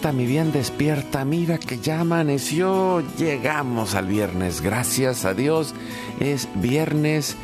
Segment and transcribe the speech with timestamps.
[0.00, 1.24] Mi bien, despierta.
[1.24, 3.02] Mira que ya amaneció.
[3.18, 4.62] Llegamos al viernes.
[4.62, 5.74] Gracias a Dios.
[6.20, 7.36] Es viernes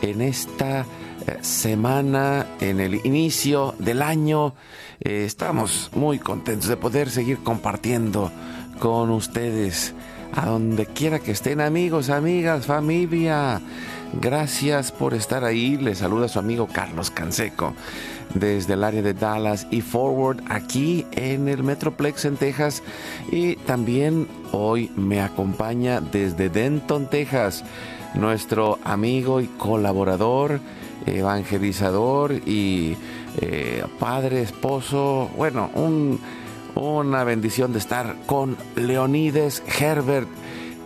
[0.00, 4.54] en esta eh, semana, en el inicio del año.
[5.00, 8.32] Eh, estamos muy contentos de poder seguir compartiendo
[8.80, 9.94] con ustedes
[10.32, 13.60] a donde quiera que estén amigos, amigas, familia.
[14.14, 15.76] Gracias por estar ahí.
[15.76, 17.74] Les saluda su amigo Carlos Canseco
[18.34, 22.82] desde el área de Dallas y Forward aquí en el Metroplex en Texas.
[23.30, 27.64] Y también hoy me acompaña desde Denton, Texas,
[28.14, 30.60] nuestro amigo y colaborador,
[31.06, 32.96] evangelizador y
[33.40, 35.70] eh, padre, esposo, bueno,
[36.74, 40.28] una bendición de estar con Leonides Herbert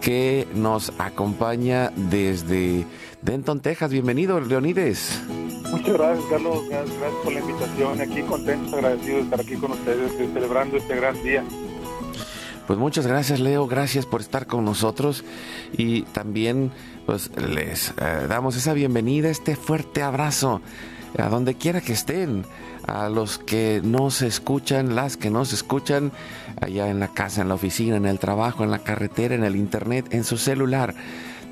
[0.01, 2.85] que nos acompaña desde
[3.23, 3.93] Denton, Texas.
[3.93, 5.23] Bienvenido, Leonides.
[5.71, 6.69] Muchas gracias, Carlos.
[6.69, 8.01] Gracias, por la invitación.
[8.01, 11.45] Aquí contentos, agradecidos de estar aquí con ustedes, celebrando este gran día.
[12.67, 13.69] Pues muchas gracias, Leo.
[13.69, 15.25] Gracias por estar con nosotros.
[15.73, 16.73] Y también,
[17.07, 20.61] pues, les eh, damos esa bienvenida, este fuerte abrazo
[21.17, 22.45] a donde quiera que estén,
[22.87, 26.11] a los que nos escuchan, las que nos escuchan,
[26.61, 29.55] allá en la casa, en la oficina, en el trabajo, en la carretera, en el
[29.55, 30.95] internet, en su celular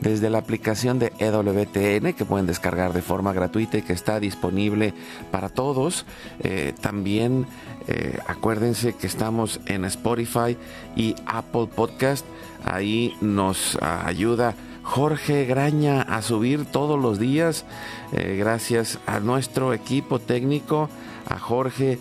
[0.01, 4.95] desde la aplicación de EWTN que pueden descargar de forma gratuita y que está disponible
[5.31, 6.07] para todos.
[6.41, 7.47] Eh, también
[7.87, 10.57] eh, acuérdense que estamos en Spotify
[10.97, 12.25] y Apple Podcast.
[12.65, 17.65] Ahí nos ayuda Jorge Graña a subir todos los días.
[18.13, 20.89] Eh, gracias a nuestro equipo técnico,
[21.29, 21.99] a Jorge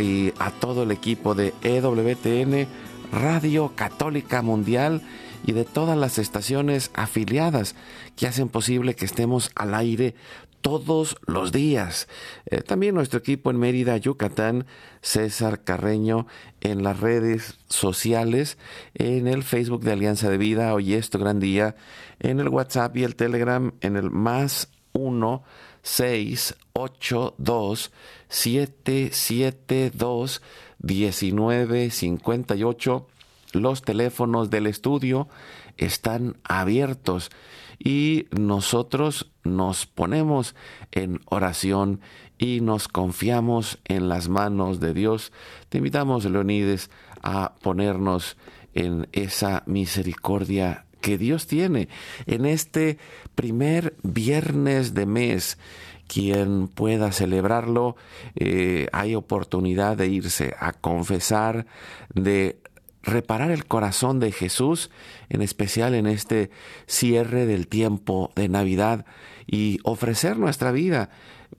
[0.00, 2.68] y a todo el equipo de EWTN,
[3.10, 5.02] Radio Católica Mundial
[5.44, 7.74] y de todas las estaciones afiliadas
[8.16, 10.14] que hacen posible que estemos al aire
[10.62, 12.08] todos los días.
[12.46, 14.66] Eh, también nuestro equipo en Mérida, Yucatán,
[15.02, 16.26] César Carreño,
[16.60, 18.56] en las redes sociales,
[18.94, 21.74] en el Facebook de Alianza de Vida, hoy esto gran día,
[22.20, 25.42] en el WhatsApp y el Telegram, en el más 1
[25.82, 27.92] 6 8 2
[28.28, 30.42] 7 7 2
[30.78, 33.06] 19 58
[33.52, 35.28] los teléfonos del estudio
[35.76, 37.30] están abiertos
[37.78, 40.54] y nosotros nos ponemos
[40.92, 42.00] en oración
[42.38, 45.32] y nos confiamos en las manos de Dios.
[45.68, 46.90] Te invitamos, Leonides,
[47.22, 48.36] a ponernos
[48.74, 51.88] en esa misericordia que Dios tiene
[52.26, 52.98] en este
[53.34, 55.58] primer viernes de mes.
[56.06, 57.96] Quien pueda celebrarlo,
[58.34, 61.66] eh, hay oportunidad de irse a confesar,
[62.14, 62.58] de
[63.02, 64.90] reparar el corazón de Jesús,
[65.28, 66.50] en especial en este
[66.86, 69.04] cierre del tiempo de Navidad,
[69.46, 71.10] y ofrecer nuestra vida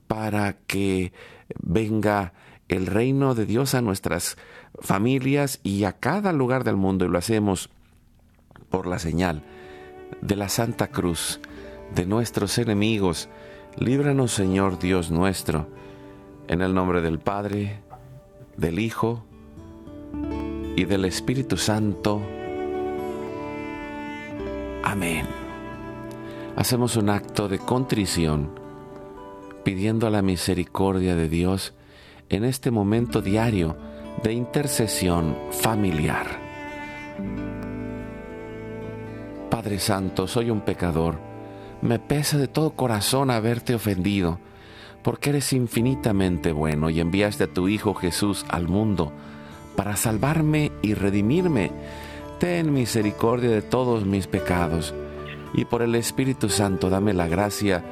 [0.07, 1.11] para que
[1.61, 2.33] venga
[2.69, 4.37] el reino de Dios a nuestras
[4.79, 7.69] familias y a cada lugar del mundo, y lo hacemos
[8.69, 9.43] por la señal
[10.21, 11.39] de la Santa Cruz,
[11.93, 13.29] de nuestros enemigos.
[13.77, 15.67] Líbranos, Señor Dios nuestro,
[16.47, 17.81] en el nombre del Padre,
[18.57, 19.25] del Hijo,
[20.75, 22.21] y del Espíritu Santo.
[24.83, 25.25] Amén.
[26.55, 28.49] Hacemos un acto de contrición
[29.63, 31.73] pidiendo la misericordia de Dios
[32.29, 33.77] en este momento diario
[34.23, 36.27] de intercesión familiar.
[39.49, 41.19] Padre Santo, soy un pecador.
[41.81, 44.39] Me pesa de todo corazón haberte ofendido,
[45.03, 49.11] porque eres infinitamente bueno y enviaste a tu Hijo Jesús al mundo
[49.75, 51.71] para salvarme y redimirme.
[52.39, 54.93] Ten misericordia de todos mis pecados
[55.53, 57.83] y por el Espíritu Santo dame la gracia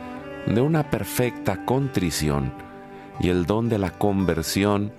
[0.47, 2.51] de una perfecta contrición
[3.19, 4.91] y el don de la conversión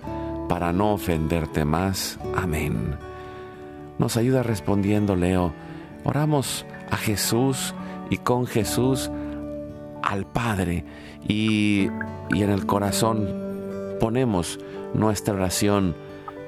[0.47, 2.19] para no ofenderte más.
[2.35, 2.95] Amén.
[3.97, 5.53] Nos ayuda respondiendo, Leo.
[6.03, 7.73] Oramos a Jesús
[8.09, 9.11] y con Jesús
[10.01, 10.85] al Padre
[11.27, 11.87] y,
[12.29, 13.27] y en el corazón
[13.99, 14.59] ponemos
[14.93, 15.95] nuestra oración.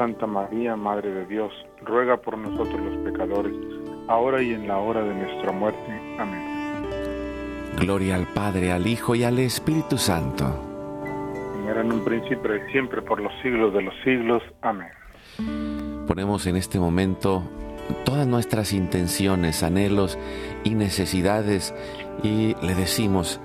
[0.00, 1.52] Santa María, Madre de Dios,
[1.82, 3.52] ruega por nosotros los pecadores,
[4.08, 6.16] ahora y en la hora de nuestra muerte.
[6.18, 6.42] Amén.
[7.78, 10.46] Gloria al Padre, al Hijo y al Espíritu Santo.
[11.52, 14.42] Como era en un principio y siempre por los siglos de los siglos.
[14.62, 14.88] Amén.
[16.06, 17.42] Ponemos en este momento
[18.06, 20.18] todas nuestras intenciones, anhelos
[20.64, 21.74] y necesidades
[22.22, 23.38] y le decimos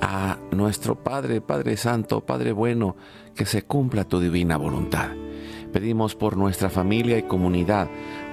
[0.00, 2.96] a nuestro Padre, Padre Santo, Padre bueno,
[3.36, 5.10] que se cumpla tu divina voluntad.
[5.72, 7.88] Pedimos por nuestra familia y comunidad,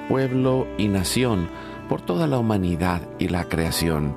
[0.10, 1.50] pueblo y nación,
[1.90, 4.16] por toda la humanidad y la creación.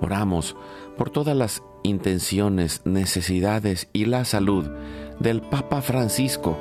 [0.00, 0.56] Oramos
[0.96, 4.68] por todas las intenciones, necesidades y la salud
[5.18, 6.56] del Papa Francisco,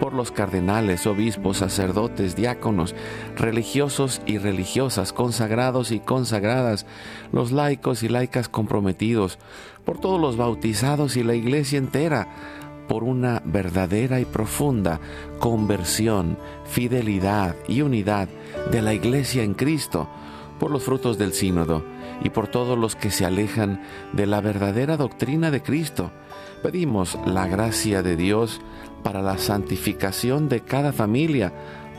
[0.00, 2.94] por los cardenales, obispos, sacerdotes, diáconos,
[3.36, 6.86] religiosos y religiosas, consagrados y consagradas,
[7.32, 9.38] los laicos y laicas comprometidos,
[9.84, 12.28] por todos los bautizados y la iglesia entera,
[12.88, 15.00] por una verdadera y profunda
[15.38, 18.28] conversión, fidelidad y unidad
[18.70, 20.08] de la iglesia en Cristo,
[20.58, 21.84] por los frutos del sínodo
[22.22, 23.82] y por todos los que se alejan
[24.12, 26.10] de la verdadera doctrina de Cristo.
[26.62, 28.60] Pedimos la gracia de Dios
[29.02, 31.52] para la santificación de cada familia,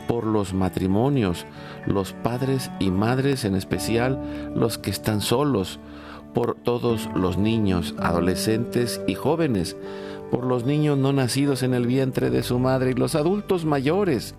[0.07, 1.45] por los matrimonios,
[1.85, 5.80] los padres y madres en especial, los que están solos,
[6.33, 9.78] por todos los niños, adolescentes y jóvenes,
[10.31, 14.36] por los niños no nacidos en el vientre de su madre y los adultos mayores.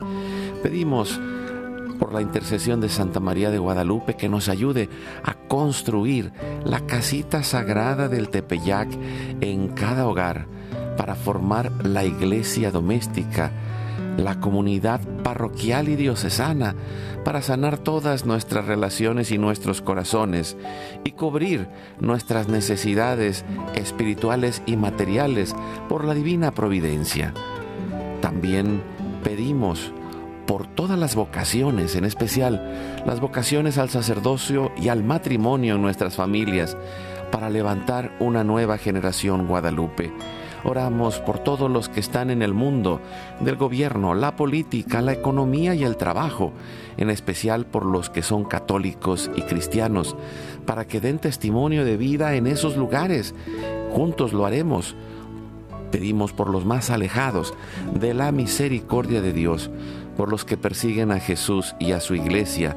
[0.63, 1.21] Pedimos
[1.99, 4.89] por la intercesión de Santa María de Guadalupe que nos ayude
[5.23, 6.33] a construir
[6.65, 8.89] la casita sagrada del Tepeyac
[9.41, 10.47] en cada hogar
[10.97, 13.53] para formar la iglesia doméstica,
[14.17, 16.75] la comunidad parroquial y diocesana,
[17.25, 20.57] para sanar todas nuestras relaciones y nuestros corazones
[21.05, 21.69] y cubrir
[22.01, 25.55] nuestras necesidades espirituales y materiales
[25.89, 27.35] por la divina providencia.
[28.21, 28.83] También
[29.23, 29.93] pedimos
[30.47, 36.17] por todas las vocaciones, en especial las vocaciones al sacerdocio y al matrimonio en nuestras
[36.17, 36.77] familias,
[37.31, 40.13] para levantar una nueva generación guadalupe.
[40.65, 43.01] Oramos por todos los que están en el mundo,
[43.41, 46.53] del gobierno, la política, la economía y el trabajo,
[46.97, 50.17] en especial por los que son católicos y cristianos,
[50.67, 53.35] para que den testimonio de vida en esos lugares.
[53.93, 54.95] Juntos lo haremos
[55.91, 57.55] Pedimos por los más alejados
[57.95, 59.71] de la misericordia de Dios,
[60.17, 62.77] por los que persiguen a Jesús y a su iglesia,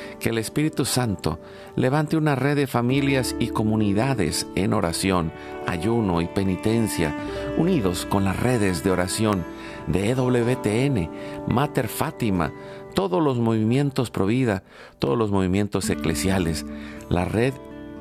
[0.21, 1.39] que el Espíritu Santo
[1.75, 5.33] levante una red de familias y comunidades en oración,
[5.67, 7.13] ayuno y penitencia,
[7.57, 9.43] unidos con las redes de oración
[9.87, 11.09] de EWTN,
[11.47, 12.53] Mater Fátima,
[12.93, 14.63] todos los movimientos Provida,
[14.99, 16.65] todos los movimientos eclesiales,
[17.09, 17.53] la red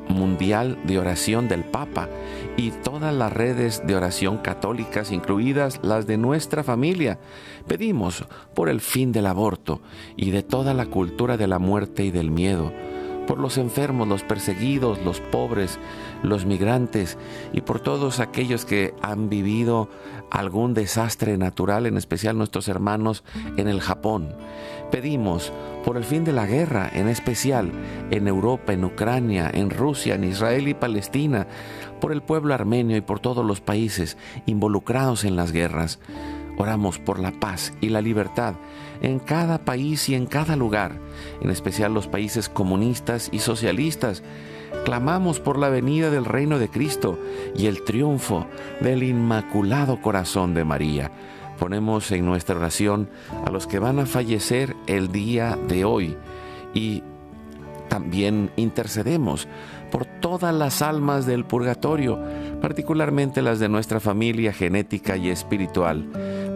[0.08, 2.08] mundial de oración del Papa
[2.56, 7.18] y todas las redes de oración católicas, incluidas las de nuestra familia.
[7.66, 9.80] Pedimos por el fin del aborto
[10.16, 12.72] y de toda la cultura de la muerte y del miedo,
[13.30, 15.78] por los enfermos, los perseguidos, los pobres,
[16.24, 17.16] los migrantes
[17.52, 19.88] y por todos aquellos que han vivido
[20.32, 23.22] algún desastre natural, en especial nuestros hermanos
[23.56, 24.34] en el Japón.
[24.90, 25.52] Pedimos
[25.84, 27.70] por el fin de la guerra, en especial
[28.10, 31.46] en Europa, en Ucrania, en Rusia, en Israel y Palestina,
[32.00, 36.00] por el pueblo armenio y por todos los países involucrados en las guerras.
[36.58, 38.56] Oramos por la paz y la libertad
[39.00, 40.98] en cada país y en cada lugar,
[41.40, 44.22] en especial los países comunistas y socialistas.
[44.84, 47.18] Clamamos por la venida del reino de Cristo
[47.56, 48.46] y el triunfo
[48.80, 51.10] del Inmaculado Corazón de María
[51.60, 53.10] ponemos en nuestra oración
[53.44, 56.16] a los que van a fallecer el día de hoy
[56.72, 57.02] y
[57.90, 59.46] también intercedemos
[59.90, 62.18] por todas las almas del purgatorio,
[62.60, 66.06] particularmente las de nuestra familia genética y espiritual,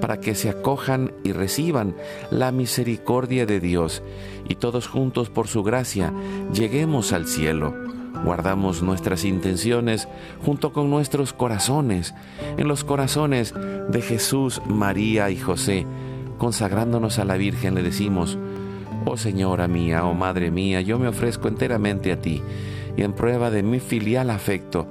[0.01, 1.95] para que se acojan y reciban
[2.31, 4.03] la misericordia de Dios
[4.49, 6.13] y todos juntos por su gracia
[6.53, 7.75] lleguemos al cielo
[8.25, 10.09] guardamos nuestras intenciones
[10.45, 12.15] junto con nuestros corazones,
[12.57, 13.55] en los corazones
[13.89, 15.87] de Jesús, María y José.
[16.39, 18.39] Consagrándonos a la Virgen le decimos,
[19.05, 22.43] Oh Señora mía, oh Madre mía, yo me ofrezco enteramente a ti,
[22.97, 24.87] y en prueba de mi filial afecto,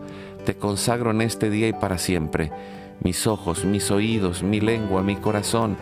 [0.46, 2.52] te consagro en este día y para siempre
[3.02, 5.78] mis ojos, mis oídos, mi lengua, mi corazón,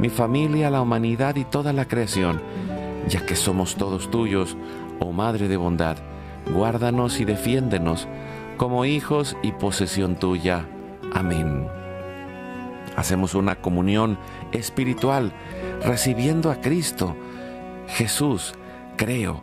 [0.00, 2.40] mi familia, la humanidad y toda la creación,
[3.08, 4.56] ya que somos todos tuyos,
[5.00, 5.96] oh Madre de bondad
[6.50, 8.08] guárdanos y defiéndenos
[8.56, 10.66] como hijos y posesión tuya.
[11.14, 11.66] Amén.
[12.96, 14.18] Hacemos una comunión
[14.52, 15.32] espiritual
[15.82, 17.16] recibiendo a Cristo.
[17.88, 18.54] Jesús,
[18.96, 19.42] creo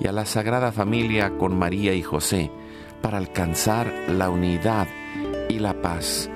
[0.00, 2.50] y a la Sagrada Familia con María y José
[3.02, 4.88] para alcanzar la unidad
[5.48, 6.30] y la paz.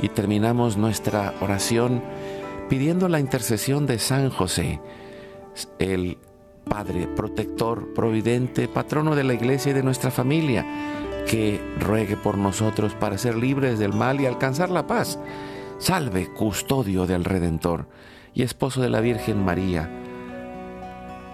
[0.00, 2.02] Y terminamos nuestra oración
[2.68, 4.80] pidiendo la intercesión de San José,
[5.78, 6.18] el
[6.64, 10.64] Padre, protector, providente, patrono de la iglesia y de nuestra familia,
[11.28, 15.18] que ruegue por nosotros para ser libres del mal y alcanzar la paz.
[15.78, 17.86] Salve, custodio del Redentor
[18.32, 20.01] y esposo de la Virgen María.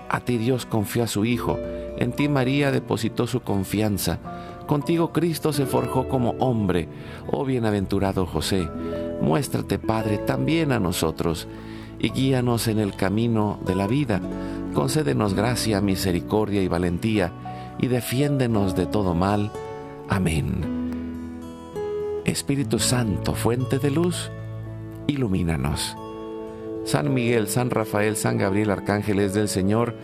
[0.09, 1.59] A ti Dios confió a su Hijo,
[1.99, 4.19] en ti María depositó su confianza.
[4.67, 6.89] Contigo Cristo se forjó como hombre.
[7.31, 8.69] Oh bienaventurado José,
[9.21, 11.49] muéstrate, Padre, también a nosotros
[11.99, 14.21] y guíanos en el camino de la vida
[14.79, 17.33] concédenos gracia, misericordia y valentía,
[17.81, 19.51] y defiéndenos de todo mal.
[20.09, 22.21] Amén.
[22.25, 24.31] Espíritu Santo, fuente de luz,
[25.07, 25.97] ilumínanos.
[26.89, 29.95] San Miguel, San Rafael, San Gabriel, arcángeles del Señor,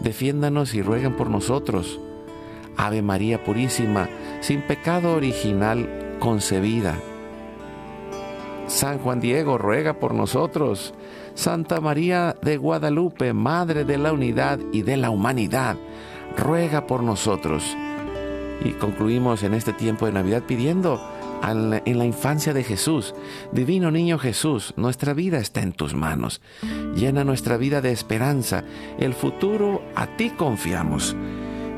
[0.00, 2.00] defiéndanos y rueguen por nosotros.
[2.76, 4.08] Ave María Purísima,
[4.40, 6.96] sin pecado original concebida.
[8.66, 10.94] San Juan Diego, ruega por nosotros.
[11.34, 15.76] Santa María de Guadalupe, Madre de la Unidad y de la Humanidad,
[16.36, 17.62] ruega por nosotros.
[18.64, 21.00] Y concluimos en este tiempo de Navidad pidiendo
[21.42, 23.14] en la infancia de Jesús,
[23.52, 26.40] Divino Niño Jesús, nuestra vida está en tus manos.
[26.94, 28.64] Llena nuestra vida de esperanza.
[28.98, 31.16] El futuro a ti confiamos.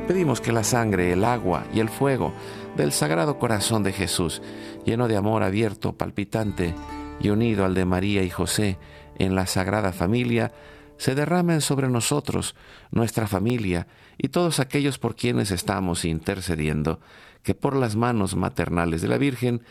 [0.06, 2.34] Pedimos que la sangre, el agua y el fuego
[2.76, 4.42] del Sagrado Corazón de Jesús,
[4.84, 6.74] lleno de amor abierto, palpitante
[7.20, 8.78] y unido al de María y José,
[9.18, 10.52] en la Sagrada Familia,
[10.98, 12.54] se derramen sobre nosotros,
[12.90, 13.86] nuestra familia
[14.18, 17.00] y todos aquellos por quienes estamos intercediendo,
[17.44, 19.62] que por las manos maternales de la Virgen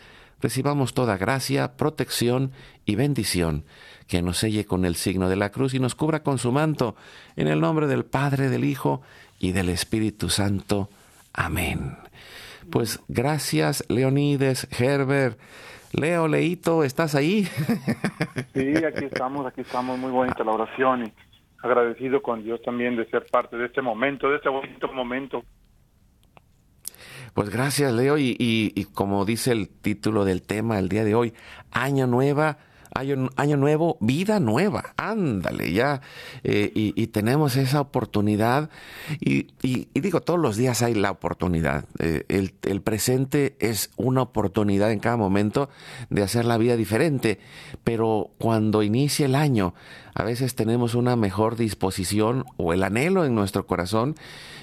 [0.41, 2.51] recibamos toda gracia, protección
[2.85, 3.65] y bendición,
[4.07, 6.95] que nos selle con el signo de la cruz y nos cubra con su manto,
[7.35, 9.01] en el nombre del Padre, del Hijo
[9.39, 10.89] y del Espíritu Santo.
[11.33, 11.97] Amén.
[12.69, 15.39] Pues gracias, Leonides, Herbert.
[15.93, 17.47] Leo, Leito, ¿estás ahí?
[18.53, 21.13] Sí, aquí estamos, aquí estamos, muy bonita la oración y
[21.61, 25.43] agradecido con Dios también de ser parte de este momento, de este bonito momento.
[27.33, 31.33] Pues gracias, Leo, y, y como dice el título del tema el día de hoy,
[31.71, 32.57] Año Nueva
[32.93, 34.93] año, año nuevo, vida nueva.
[34.97, 36.01] Ándale, ya.
[36.43, 38.69] Eh, y, tenemos esa oportunidad.
[39.19, 39.47] Y,
[39.93, 41.85] digo, todos los días hay la oportunidad.
[41.99, 45.69] Eh, el, el, presente es una oportunidad en cada momento
[46.09, 47.39] de hacer la vida diferente.
[47.83, 49.73] Pero cuando inicia el año,
[50.13, 54.15] a veces tenemos una mejor disposición o el anhelo en nuestro corazón.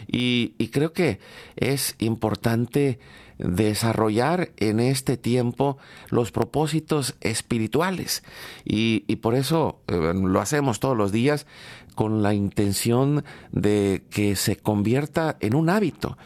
[0.06, 1.18] Y, creo que
[1.56, 2.98] es importante
[3.38, 5.78] desarrollar en este tiempo
[6.10, 8.22] los propósitos espirituales.
[8.64, 11.46] Y, por eso eh, lo hacemos todos los días
[11.94, 16.16] con la intención de que se convierta en un hábito,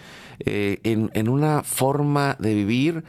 [0.40, 3.04] eh, en, en una forma de vivir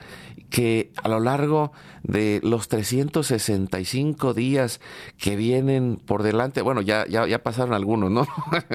[0.50, 1.72] que a lo largo
[2.04, 4.80] de los 365 días
[5.18, 8.28] que vienen por delante, bueno, ya, ya, ya pasaron algunos, ¿no?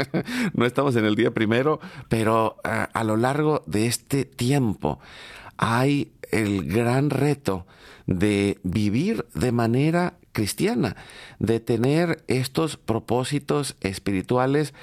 [0.55, 4.99] no estamos en el día primero, pero a, a lo largo de este tiempo
[5.57, 7.67] hay el gran reto
[8.07, 10.97] de vivir de manera cristiana,
[11.39, 14.75] de tener estos propósitos espirituales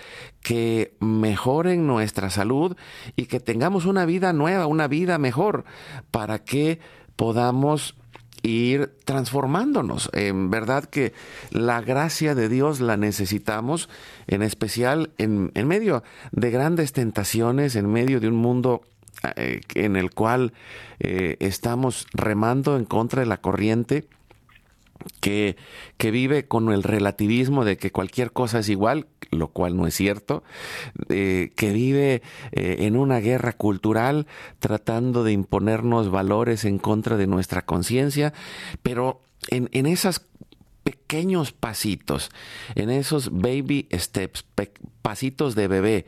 [0.42, 2.76] que mejoren nuestra salud
[3.16, 5.66] y que tengamos una vida nueva, una vida mejor,
[6.12, 6.80] para que
[7.16, 7.96] podamos
[8.44, 10.10] ir transformándonos.
[10.14, 11.14] En verdad que
[11.52, 13.90] la gracia de Dios la necesitamos,
[14.28, 18.82] en especial en, en medio de grandes tentaciones, en medio de un mundo
[19.36, 20.54] eh, en el cual
[21.00, 24.08] eh, estamos remando en contra de la corriente
[25.20, 25.58] que,
[25.98, 29.96] que, vive con el relativismo de que cualquier cosa es igual, lo cual no es
[29.96, 30.44] cierto,
[31.10, 34.28] eh, que vive en una guerra cultural
[34.60, 38.34] tratando de imponernos valores en contra de nuestra conciencia,
[38.84, 40.26] pero en, en esas
[40.88, 42.32] pequeños pasitos,
[42.76, 44.46] en esos baby steps,
[45.02, 46.06] pasitos de bebé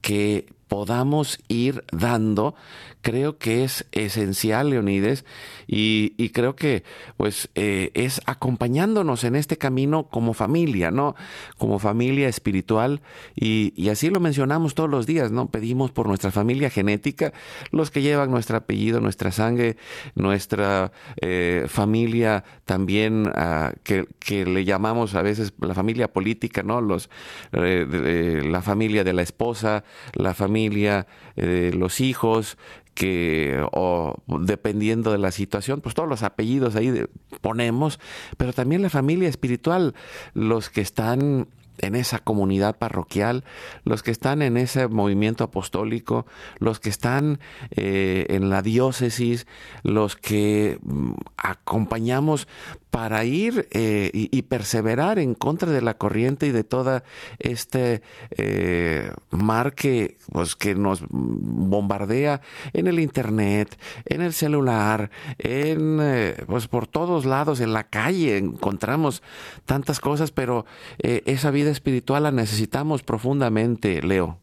[0.00, 2.54] que podamos ir dando,
[3.02, 5.24] creo que es esencial, Leonides,
[5.66, 6.84] y, creo que
[7.16, 11.14] pues eh, es acompañándonos en este camino como familia, ¿no?
[11.58, 13.02] Como familia espiritual,
[13.34, 15.50] y, así lo mencionamos todos los días, ¿no?
[15.50, 17.32] Pedimos por nuestra familia genética,
[17.70, 19.76] los que llevan nuestro apellido, nuestra sangre,
[20.14, 24.06] nuestra eh, familia también, ah, que,
[24.46, 26.80] le llamamos a veces la familia política, ¿no?
[26.80, 27.10] Los,
[27.52, 29.84] eh, la familia de la esposa,
[30.14, 32.58] la familia eh, los hijos,
[32.94, 37.04] que o dependiendo de la situación, pues todos los apellidos ahí
[37.40, 37.98] ponemos,
[38.36, 39.94] pero también la familia espiritual,
[40.34, 43.44] los que están en esa comunidad parroquial,
[43.84, 46.26] los que están en ese movimiento apostólico,
[46.58, 49.46] los que están eh, en la diócesis,
[49.82, 52.46] los que mm, acompañamos
[52.92, 57.04] para ir eh, y, perseverar en contra de la corriente y de toda
[57.38, 58.02] este
[58.36, 62.42] eh, mar que, pues, que nos bombardea
[62.74, 63.74] en el internet,
[64.04, 69.22] en el celular, en pues por todos lados, en la calle encontramos
[69.64, 70.66] tantas cosas, pero
[70.98, 74.38] esa vida espiritual la necesitamos profundamente, Leo.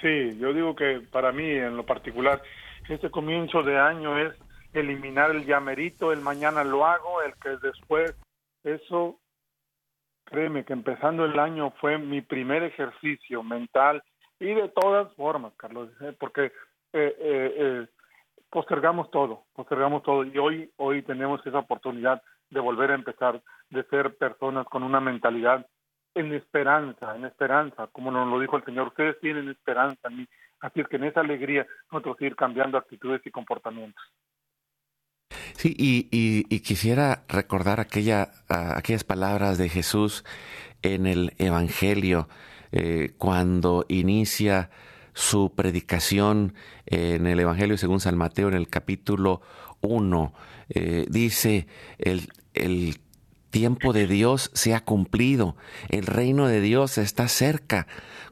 [0.00, 2.42] Sí, yo digo que para mí en lo particular,
[2.88, 4.34] este comienzo de año es
[4.72, 8.14] eliminar el llamerito, el mañana lo hago, el que después,
[8.62, 9.18] eso,
[10.24, 14.02] créeme que empezando el año fue mi primer ejercicio mental
[14.38, 16.14] y de todas formas, Carlos, ¿eh?
[16.18, 16.46] porque
[16.92, 17.86] eh, eh,
[18.48, 23.84] postergamos todo, postergamos todo y hoy, hoy tenemos esa oportunidad de volver a empezar, de
[23.84, 25.66] ser personas con una mentalidad
[26.14, 30.28] en esperanza, en esperanza, como nos lo dijo el Señor, ustedes tienen esperanza en mí,
[30.60, 34.04] así es que en esa alegría nosotros ir cambiando actitudes y comportamientos.
[35.60, 40.24] Sí, y, quisiera recordar aquella, aquellas palabras de Jesús
[40.80, 42.30] en el Evangelio,
[42.72, 44.70] eh, cuando inicia
[45.12, 46.54] su predicación
[46.86, 49.42] en el Evangelio según San Mateo, en el capítulo
[49.82, 50.32] 1,
[50.70, 51.66] eh, dice,
[51.98, 52.98] el, el
[53.50, 55.56] tiempo de Dios se ha cumplido,
[55.90, 57.86] el reino de Dios está cerca,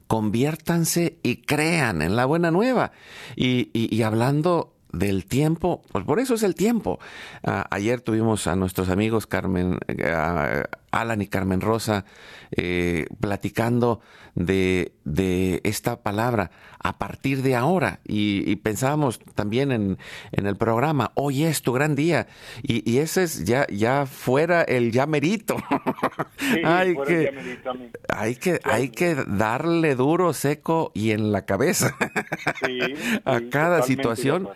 [0.07, 2.93] conviértanse y crean en la buena nueva.
[3.37, 6.99] Y, y, hablando del tiempo, pues por eso es el tiempo.
[7.45, 9.79] Ah, ayer tuvimos a nuestros amigos Carmen,
[10.91, 12.05] Alan y Carmen Rosa
[12.51, 14.01] eh, platicando
[14.35, 18.01] de, de, esta palabra a partir de ahora.
[18.05, 19.99] Y, pensábamos también en,
[20.33, 22.29] en, el programa, hoy es tu gran día.
[22.63, 25.57] Y, y ese es ya, ya fuera el ya merito.
[26.65, 27.59] hay, que,
[28.09, 31.97] hay, que, hay que darle duro, seco y en la cabeza
[33.25, 34.49] a cada situación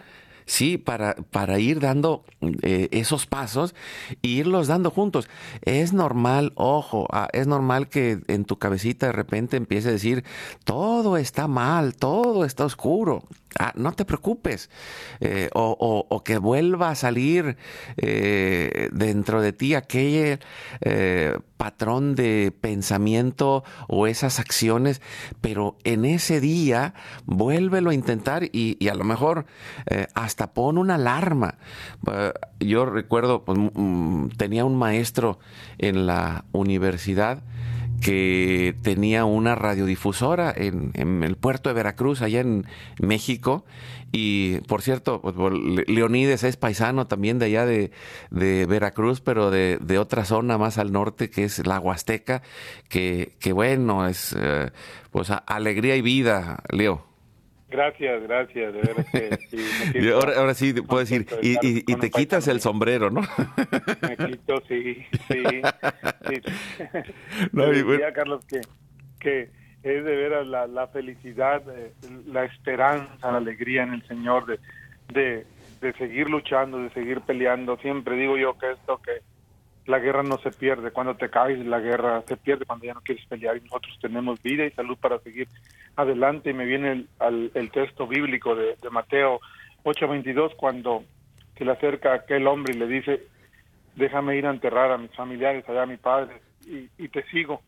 [0.47, 2.25] Sí, para, para ir dando
[2.63, 3.75] eh, esos pasos
[4.23, 5.29] e irlos dando juntos.
[5.63, 10.25] Es normal, ojo, ah, es normal que en tu cabecita de repente empiece a decir,
[10.65, 13.25] todo está mal, todo está oscuro.
[13.59, 14.71] Ah, no te preocupes.
[15.21, 17.57] Eh, o, que vuelva a salir
[17.97, 20.41] eh, dentro de ti aquel
[21.57, 25.01] patrón de pensamiento o esas acciones,
[25.41, 29.47] pero en ese día vuélvelo a intentar y, y a lo mejor
[30.15, 31.59] hasta pon una alarma.
[32.11, 33.59] Eh, yo recuerdo, pues,
[34.37, 35.39] tenía un maestro
[35.79, 37.43] en la universidad
[38.03, 42.67] que tenía una radiodifusora en, el puerto de Veracruz, allá en
[43.01, 43.65] México.
[44.11, 45.55] Y por cierto, pues,
[45.87, 47.91] Leonides es paisano también de allá de,
[48.31, 52.43] Veracruz, pero de, otra zona más al norte, que es la Huasteca,
[52.89, 54.71] que, que bueno, es eh,
[55.11, 57.12] pues alegría y vida, Leo.
[57.73, 58.75] Gracias, gracias.
[58.75, 63.23] De verdad que sí, ahora, sí puedo decir, y, y, te quitas el sombrero, ¿no?
[64.03, 65.43] Me quito, sí, sí.
[67.53, 68.61] No, decía, Carlos, que,
[69.19, 69.51] que
[69.83, 71.93] es de veras la, la felicidad, eh,
[72.27, 74.59] la esperanza, la alegría en el Señor de,
[75.09, 75.47] de,
[75.81, 77.79] de seguir luchando, de seguir peleando.
[77.79, 79.23] Siempre digo yo que esto que
[79.87, 80.91] la guerra no se pierde.
[80.93, 84.43] Cuando te caes, la guerra se pierde cuando ya no quieres pelear y nosotros tenemos
[84.43, 85.49] vida y salud para seguir
[85.97, 86.51] adelante.
[86.51, 89.41] Y me viene el, el texto bíblico de, de Mateo
[89.85, 91.05] 8:22 cuando
[91.57, 93.27] se le acerca aquel hombre y le dice,
[93.97, 97.63] déjame ir a enterrar a mis familiares, allá a mi padre, y, y te sigo.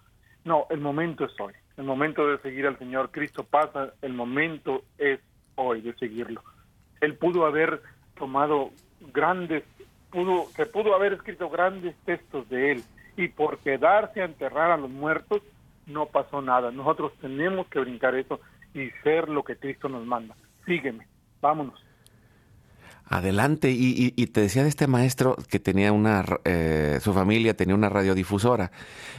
[0.44, 1.52] No, el momento es hoy.
[1.76, 3.10] El momento de seguir al Señor.
[3.10, 5.20] Cristo pasa, el momento es
[5.56, 6.42] hoy de seguirlo.
[7.00, 7.82] Él pudo haber
[8.16, 8.70] tomado
[9.12, 9.64] grandes
[10.14, 12.84] pudo, se pudo haber escrito grandes textos de él
[13.16, 15.42] y por quedarse a enterrar a los muertos
[15.86, 16.70] no pasó nada.
[16.70, 18.40] Nosotros tenemos que brincar eso
[18.72, 20.34] y ser lo que Cristo nos manda.
[20.64, 21.06] Sígueme,
[21.40, 21.78] vámonos.
[23.06, 27.90] Adelante, y, te decía de este maestro que tenía una, eh, su familia tenía una
[27.90, 28.72] radiodifusora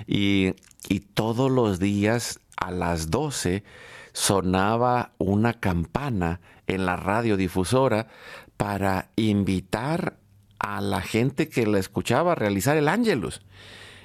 [0.07, 0.55] y,
[0.89, 3.63] y todos los días a las 12
[4.11, 8.07] sonaba una campana en la radiodifusora
[8.57, 10.17] para invitar
[10.59, 13.41] a la gente que la escuchaba realizar el ángelus.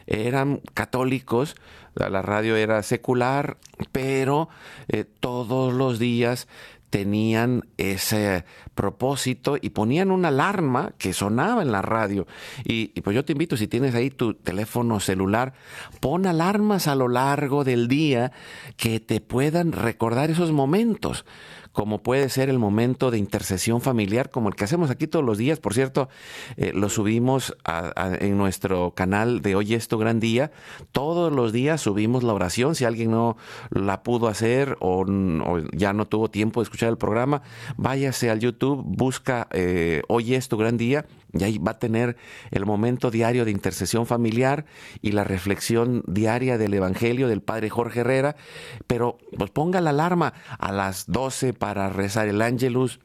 [0.06, 1.54] Eran católicos,
[1.94, 3.58] la radio era secular,
[3.92, 4.48] pero
[4.88, 6.48] eh, todos los días
[6.90, 12.26] tenían ese propósito y ponían una alarma que sonaba en la radio.
[12.64, 15.54] Y, y, pues yo te invito, si tienes ahí tu teléfono celular,
[16.00, 18.32] pon alarmas a lo largo del día
[18.76, 21.24] que te puedan recordar esos momentos
[21.80, 25.38] como puede ser el momento de intercesión familiar, como el que hacemos aquí todos los
[25.38, 25.60] días.
[25.60, 26.10] Por cierto,
[26.58, 27.56] eh, lo subimos
[28.20, 30.52] en nuestro canal de Hoy es tu gran día.
[30.92, 32.74] Todos los días subimos la oración.
[32.74, 33.38] Si alguien no
[33.70, 35.06] la pudo hacer o,
[35.72, 37.40] ya no tuvo tiempo de escuchar el programa,
[37.78, 42.16] váyase al YouTube, busca eh, Hoy es tu gran día y ahí va a tener
[42.50, 44.66] el momento diario de intercesión familiar
[45.00, 48.36] y la reflexión diaria del Evangelio del Padre Jorge Herrera.
[48.86, 53.00] Pero pues ponga la alarma a las 12 para rezar el Ángelus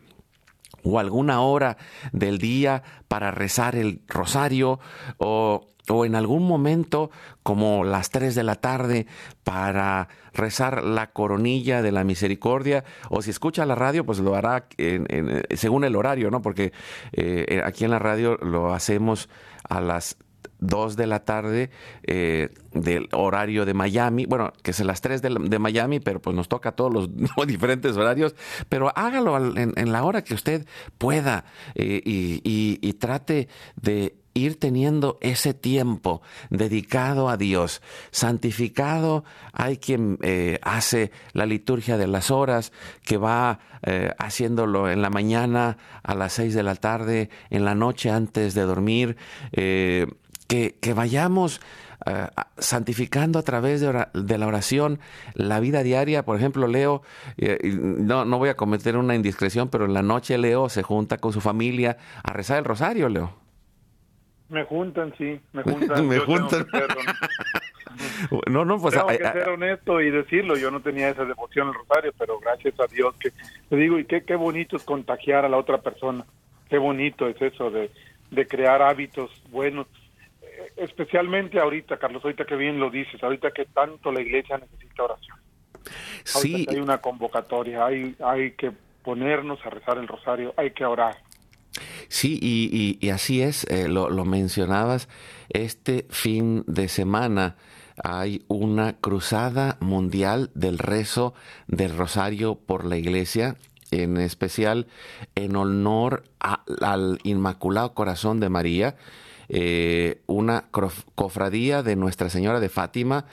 [0.84, 1.78] o alguna hora
[2.12, 4.80] del día para rezar el rosario
[5.18, 7.12] o o en algún momento
[7.44, 9.08] como las 3 de la tarde
[9.44, 14.68] para rezar la coronilla de la misericordia o si escucha la radio pues lo hará
[15.56, 16.42] según el horario, ¿no?
[16.42, 16.74] Porque
[17.14, 19.30] eh, aquí en la radio lo hacemos
[19.68, 20.18] a las
[20.68, 21.70] 2 de la tarde
[22.04, 26.36] eh, del horario de Miami, bueno, que es a las 3 de, Miami, pero pues
[26.36, 27.10] nos toca todos los
[27.48, 28.36] diferentes horarios,
[28.70, 30.66] pero hágalo en, la hora que usted
[30.98, 33.48] pueda eh, y trate
[33.82, 39.24] de ir teniendo ese tiempo dedicado a Dios, santificado.
[39.54, 42.74] Hay quien eh, hace la liturgia de las horas,
[43.04, 47.76] que va eh, haciéndolo en la mañana, a las seis de la tarde, en la
[47.76, 49.16] noche antes de dormir.
[49.54, 50.06] Eh,
[50.48, 51.62] que, que, vayamos
[52.58, 55.00] santificando a través de, de, la oración
[55.34, 56.24] la vida diaria.
[56.24, 57.02] Por ejemplo, Leo,
[57.64, 61.34] no, no voy a cometer una indiscreción, pero en la noche Leo se junta con
[61.34, 63.46] su familia a rezar el rosario, Leo.
[64.50, 66.08] Me juntan, sí, me juntan.
[66.08, 66.68] me juntan.
[68.50, 68.94] no, no, pues...
[68.94, 72.80] Tengo que ser honesto y decirlo, yo no tenía esa devoción al rosario, pero gracias
[72.80, 73.32] a Dios que...
[73.70, 76.26] Te digo, y qué, qué bonito es contagiar a la otra persona.
[76.70, 77.92] Qué bonito es eso de,
[78.32, 79.88] de crear hábitos buenos.
[80.76, 85.38] Especialmente ahorita, Carlos, ahorita que bien lo dices, ahorita que tanto la iglesia necesita oración.
[86.24, 86.66] Sí.
[86.70, 88.72] hay una convocatoria, hay, hay que
[89.04, 91.18] ponernos a rezar el rosario, hay que orar.
[92.08, 95.10] Sí, y, así es, eh, lo, lo, mencionabas,
[95.50, 97.56] este fin de semana
[98.04, 101.34] hay una cruzada mundial del rezo
[101.68, 103.56] del rosario por la iglesia,
[103.92, 104.88] en especial
[105.36, 108.96] en honor al Inmaculado Corazón de María,
[109.50, 113.26] eh, una cofradía de Nuestra Señora de Fátima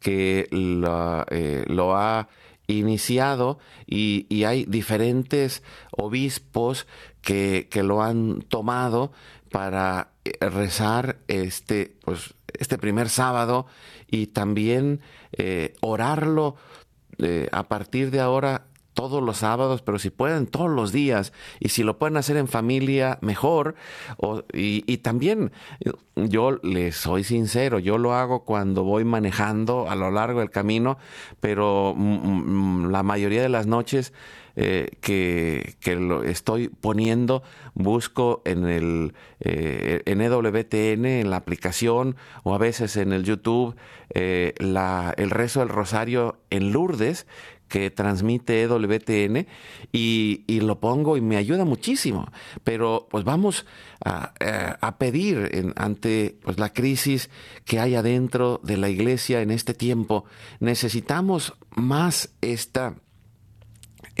[0.00, 2.28] que eh, lo ha
[2.66, 6.86] iniciado y, hay diferentes obispos
[7.20, 9.12] que, lo han tomado
[9.50, 13.66] para eh, rezar este, pues, este primer sábado
[14.10, 15.00] y también
[15.80, 16.56] orarlo
[17.52, 18.66] a partir de ahora
[19.00, 22.48] todos los sábados, pero si pueden todos los días y si lo pueden hacer en
[22.48, 23.74] familia, mejor.
[24.52, 25.52] y, también
[26.14, 30.98] yo les soy sincero, yo lo hago cuando voy manejando a lo largo del camino,
[31.40, 34.12] pero mm, mm, la mayoría de las noches
[34.56, 42.54] eh, que, lo estoy poniendo, busco en el eh, en EWTN, en la aplicación o
[42.54, 43.76] a veces en el YouTube,
[44.12, 47.26] eh, la, el rezo del rosario en Lourdes,
[47.70, 49.46] que transmite EWTN
[49.92, 52.30] y, y, lo pongo y me ayuda muchísimo.
[52.64, 53.64] Pero pues vamos
[54.04, 57.30] a, eh, pedir ante pues, la crisis
[57.64, 60.24] que hay adentro de la iglesia en este tiempo.
[60.58, 62.96] Necesitamos más esta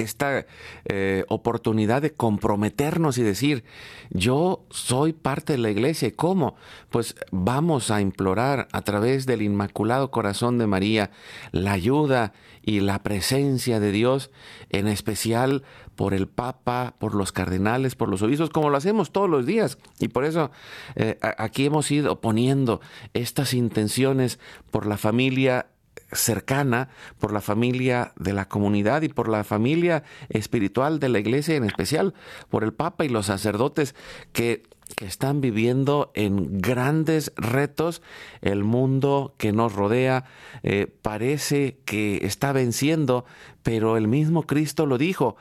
[0.00, 0.46] esta
[0.84, 3.64] eh, oportunidad de comprometernos y decir,
[4.10, 6.08] yo soy parte de la iglesia.
[6.08, 6.56] ¿Y cómo?
[6.90, 11.10] Pues vamos a implorar a través del Inmaculado Corazón de María
[11.52, 12.32] la ayuda
[12.62, 14.30] y la presencia de Dios,
[14.68, 15.62] en especial
[15.96, 19.78] por el Papa, por los cardenales, por los obispos, como lo hacemos todos los días.
[19.98, 20.50] Y por eso
[20.96, 22.80] eh, aquí hemos ido poniendo
[23.14, 24.38] estas intenciones
[24.70, 25.66] por la familia
[26.12, 31.56] cercana, por la familia de la comunidad y por la familia espiritual de la iglesia,
[31.56, 32.14] en especial
[32.48, 33.94] por el Papa y los sacerdotes
[34.32, 34.62] que,
[35.00, 38.02] están viviendo en grandes retos.
[38.42, 40.24] El mundo que nos rodea
[40.64, 43.24] eh, parece que está venciendo,
[43.62, 45.36] pero el mismo Cristo lo dijo.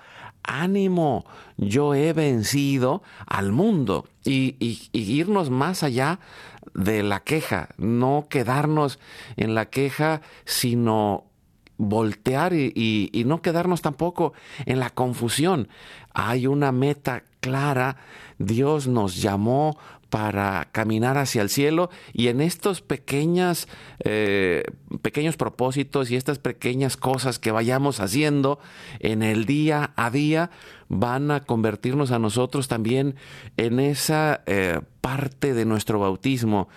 [0.49, 1.25] Ánimo,
[1.57, 6.19] yo he vencido al mundo y, y irnos más allá
[6.73, 8.99] de la queja, no quedarnos
[9.37, 11.29] en la queja, sino
[11.79, 14.33] voltear y, no quedarnos tampoco
[14.65, 15.69] en la confusión.
[16.13, 17.95] Hay una meta clara,
[18.37, 19.77] Dios nos llamó
[20.09, 21.89] para caminar hacia el cielo.
[22.13, 23.67] Y en estos pequeñas,
[24.03, 24.63] eh,
[25.01, 28.59] pequeños propósitos y estas pequeñas cosas que vayamos haciendo
[28.99, 30.49] en el día a día
[30.89, 33.15] van a convertirnos a nosotros también
[33.57, 36.67] en esa eh, parte de nuestro bautismo.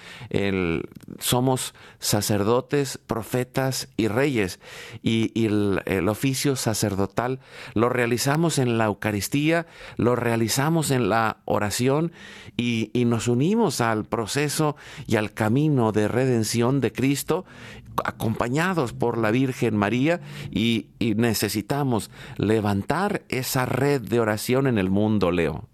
[1.19, 4.61] Somos sacerdotes, profetas y reyes
[5.03, 7.41] y, el, oficio sacerdotal
[7.75, 12.13] lo realizamos en la Eucaristía, lo realizamos en la oración
[12.57, 17.45] y nos unimos al proceso y al camino de redención de Cristo
[18.05, 25.31] acompañados por la Virgen María y, necesitamos levantar esa red de oración en el mundo,
[25.31, 25.69] Leo.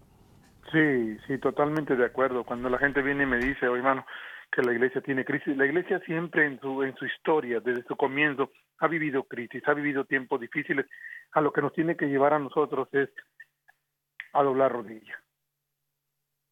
[0.73, 2.45] Sí, sí, totalmente de acuerdo.
[2.45, 4.05] Cuando la gente viene y me dice, oh, hermano,
[4.51, 7.97] que la iglesia tiene crisis, la iglesia siempre en su, en su historia, desde su
[7.97, 10.87] comienzo, ha vivido crisis, ha vivido tiempos difíciles.
[11.33, 13.11] A lo que nos tiene que llevar a nosotros es
[14.33, 15.19] a doblar rodillas,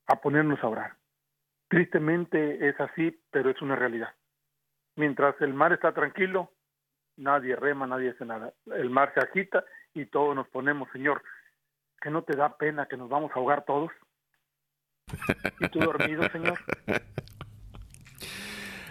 [0.07, 0.93] a ponernos a orar.
[1.69, 4.15] Tristemente es así, pero es una realidad.
[4.97, 6.51] Mientras el mar está tranquilo,
[7.17, 8.53] nadie rema, nadie hace nada.
[8.67, 11.23] El mar se agita y todos nos ponemos, Señor,
[12.01, 13.91] que no te da pena que nos vamos a ahogar todos.
[15.61, 16.59] ¿Y tú dormido, Señor?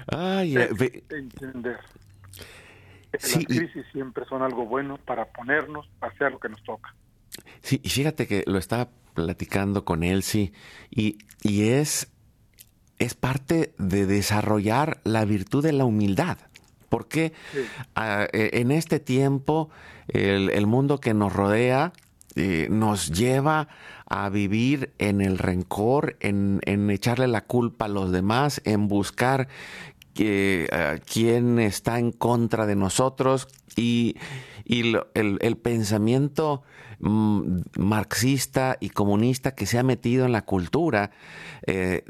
[0.08, 0.70] Ay, eh,
[1.10, 1.80] entender.
[3.12, 6.94] Las crisis siempre son algo bueno para ponernos a hacer lo que nos toca.
[7.62, 10.54] Sí, y fíjate que lo estaba platicando con Elsie
[10.92, 12.15] y, y es
[13.00, 16.38] es parte de desarrollar la virtud de la humildad.
[16.90, 17.34] Porque
[17.96, 19.70] ah, en este tiempo
[20.08, 21.94] el, mundo que nos rodea
[22.36, 23.68] eh, nos lleva
[24.08, 29.48] a vivir en el rencor, en, echarle la culpa a los demás, en buscar
[30.72, 33.48] ah, quién está en contra de nosotros.
[33.76, 34.16] Y,
[34.66, 36.64] el, pensamiento
[37.00, 41.12] mm, marxista y comunista que se ha metido en la cultura
[41.68, 42.04] eh,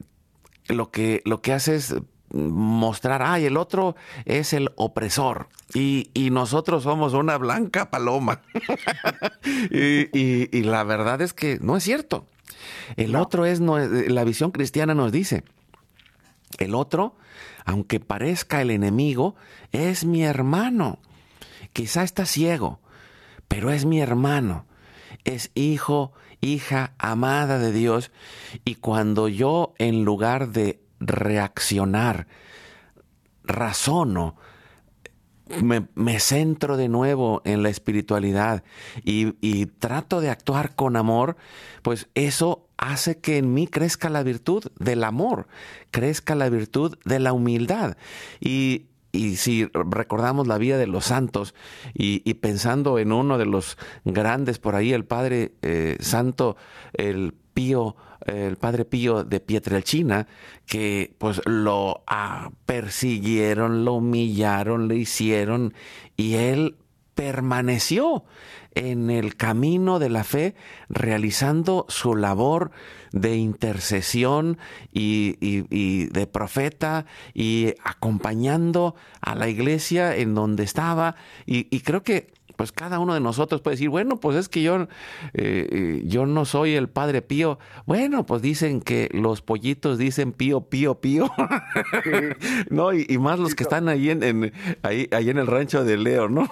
[0.67, 1.95] lo que, lo que hace es
[2.31, 8.41] mostrar, ay, el otro es el opresor y, nosotros somos una blanca paloma.
[9.71, 12.27] y, la verdad es que no es cierto.
[12.97, 15.43] El otro es, no, la visión cristiana nos dice,
[16.57, 17.15] El otro,
[17.65, 19.35] aunque parezca el enemigo,
[19.71, 20.99] es mi hermano.
[21.73, 22.79] Quizá está ciego,
[23.47, 24.65] pero es mi hermano.
[25.23, 28.11] Es hijo, hija amada de Dios.
[28.63, 32.27] Y cuando yo, en lugar de reaccionar,
[33.43, 34.35] razono,
[35.61, 38.63] me, centro de nuevo en la espiritualidad
[39.03, 41.37] y, y, trato de actuar con amor,
[41.83, 45.47] pues eso hace que en mí crezca la virtud del amor,
[45.91, 47.95] crezca la virtud de la humildad.
[48.39, 51.55] Y, y si recordamos la vida de los santos
[51.93, 56.57] y, pensando en uno de los grandes por ahí, el Padre eh, Santo,
[56.93, 60.27] el Pío, el Padre Pío de Pietrelcina,
[60.65, 62.03] que pues lo
[62.65, 65.73] persiguieron, lo humillaron, le hicieron
[66.17, 66.75] y él
[67.15, 68.25] permaneció
[68.75, 70.53] en el camino de la fe,
[70.89, 72.71] realizando su labor
[73.15, 74.59] de intercesión
[74.91, 81.15] y, de profeta y acompañando a la iglesia en donde estaba.
[81.45, 84.83] Y, creo que pues cada uno de nosotros puede decir, bueno, pues es que yo,
[84.83, 84.87] eh,
[85.33, 87.59] eh, yo no soy el Padre Pío.
[87.85, 91.29] Bueno, pues dicen que los pollitos dicen pío, pío, pío.
[92.69, 96.29] no, y, más los que están ahí en, ahí, ahí en el rancho de Leo,
[96.29, 96.47] ¿no?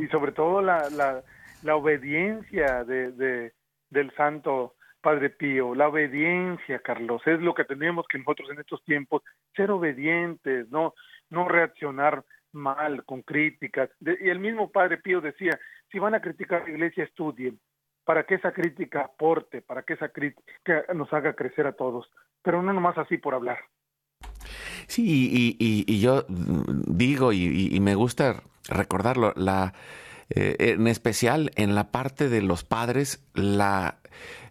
[0.00, 1.22] y sobre todo la, la,
[1.62, 3.52] la obediencia de, de,
[3.90, 4.75] del santo
[5.06, 9.22] Padre Pío, la obediencia, Carlos, es lo que tenemos que nosotros en estos tiempos,
[9.54, 10.94] ser obedientes, no,
[11.30, 13.88] no reaccionar mal con críticas.
[14.00, 15.60] y el mismo Padre Pío decía,
[15.92, 17.60] si van a criticar a la iglesia, estudien,
[18.04, 22.10] para que esa crítica aporte, para que esa crítica nos haga crecer a todos,
[22.42, 23.58] pero no nomás así por hablar.
[24.88, 29.72] Sí, y, yo digo, y, me gusta recordarlo, la,
[30.30, 33.98] eh, en especial en la parte de los padres, la,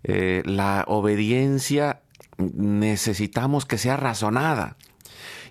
[0.03, 2.01] eh, la obediencia
[2.38, 4.77] necesitamos que sea razonada.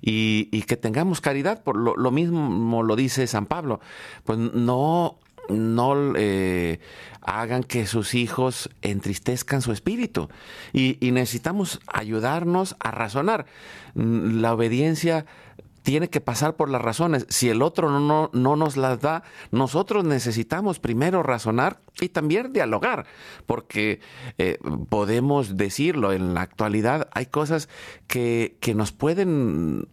[0.00, 3.80] Y, y, que tengamos caridad, por lo, lo, mismo lo dice San Pablo,
[4.24, 6.78] pues no, no eh,
[7.22, 10.28] hagan que sus hijos entristezcan su espíritu.
[10.74, 13.46] Y, y, necesitamos ayudarnos a razonar.
[13.94, 15.24] La obediencia
[15.84, 17.26] tiene que pasar por las razones.
[17.28, 23.06] Si el otro no, no, nos las da, nosotros necesitamos primero razonar y también dialogar,
[23.44, 24.00] porque
[24.38, 27.68] eh, podemos decirlo, en la actualidad hay cosas
[28.08, 29.86] que, que nos pueden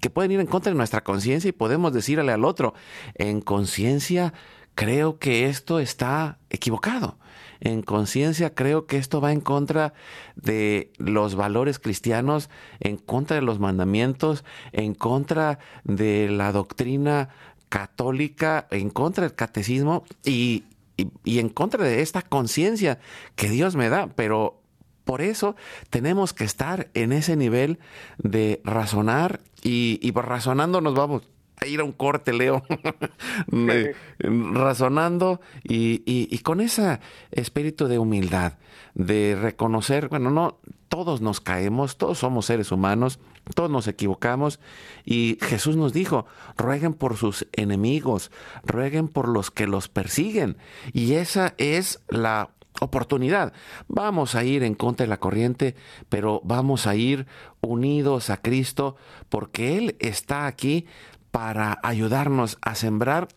[0.00, 2.74] que pueden ir en contra de nuestra conciencia y podemos decirle al otro,
[3.14, 4.32] en conciencia
[4.76, 7.18] creo que esto está equivocado
[7.60, 9.94] en conciencia, creo que esto va en contra
[10.36, 17.30] de los valores cristianos, en contra de los mandamientos, en contra de la doctrina
[17.68, 20.64] católica, en contra del catecismo y,
[21.24, 22.98] en contra de esta conciencia
[23.36, 24.08] que Dios me da.
[24.14, 24.60] Pero
[25.04, 25.56] por eso
[25.90, 27.78] tenemos que estar en ese nivel
[28.18, 31.22] de razonar y, y razonando nos vamos
[31.66, 32.62] ir a un corte, Leo,
[34.18, 38.54] razonando y, con ese espíritu de humildad,
[38.94, 43.18] de reconocer, bueno, no, todos nos caemos, todos somos seres humanos,
[43.54, 44.60] todos nos equivocamos
[45.04, 48.30] y Jesús nos dijo, rueguen por sus enemigos,
[48.64, 50.56] rueguen por los que los persiguen
[50.92, 53.52] y esa es la oportunidad.
[53.88, 55.74] Vamos a ir en contra de la corriente,
[56.08, 57.26] pero vamos a ir
[57.60, 58.96] unidos a Cristo
[59.28, 60.86] porque Él está aquí
[61.38, 63.28] para ayudarnos a sembrar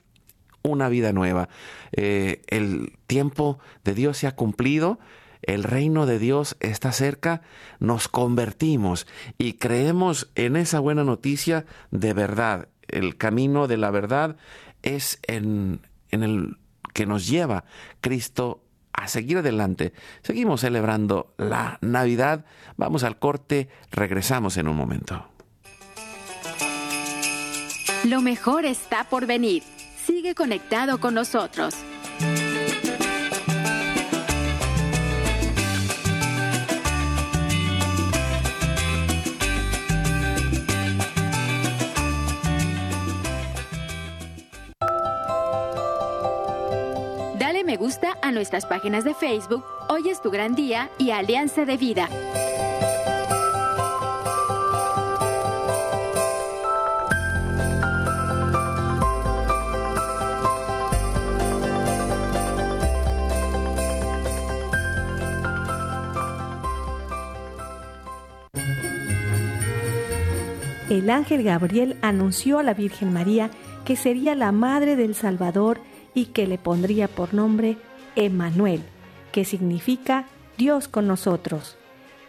[0.64, 1.50] una vida nueva.
[1.92, 4.98] Eh, el tiempo de Dios se ha cumplido,
[5.44, 7.44] el reino de Dios está cerca,
[7.80, 9.06] nos convertimos
[9.38, 12.70] y creemos en esa buena noticia de verdad.
[12.88, 14.36] El camino de la verdad
[14.82, 16.58] es en, en el
[16.96, 17.66] que nos lleva
[18.02, 19.94] Cristo a seguir adelante.
[20.24, 22.46] Seguimos celebrando la Navidad.
[22.78, 25.31] Vamos al corte, regresamos en un momento.
[28.06, 29.64] Lo mejor está por venir.
[30.06, 31.76] Sigue conectado con nosotros.
[47.38, 51.66] Dale me gusta a nuestras páginas de Facebook Hoy es tu gran día y Alianza
[51.66, 52.08] de Vida.
[70.98, 73.50] El ángel Gabriel anunció a la Virgen María
[73.86, 75.80] que sería la madre del Salvador
[76.14, 77.78] y que le pondría por nombre
[78.18, 78.82] Emmanuel,
[79.32, 80.26] que significa
[80.58, 81.78] Dios con nosotros.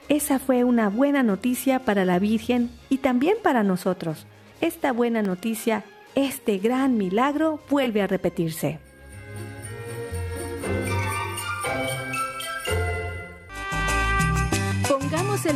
[0.08, 4.26] Esa fue una buena noticia para la Virgen y también para nosotros.
[4.60, 5.82] Esta buena noticia,
[6.14, 8.78] este gran milagro vuelve a repetirse.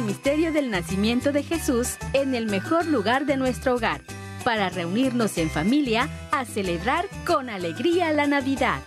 [0.06, 4.00] Misterio del nacimiento de Jesús en el mejor lugar de nuestro hogar,
[4.44, 8.80] para reunirnos en familia a celebrar con alegría la Navidad.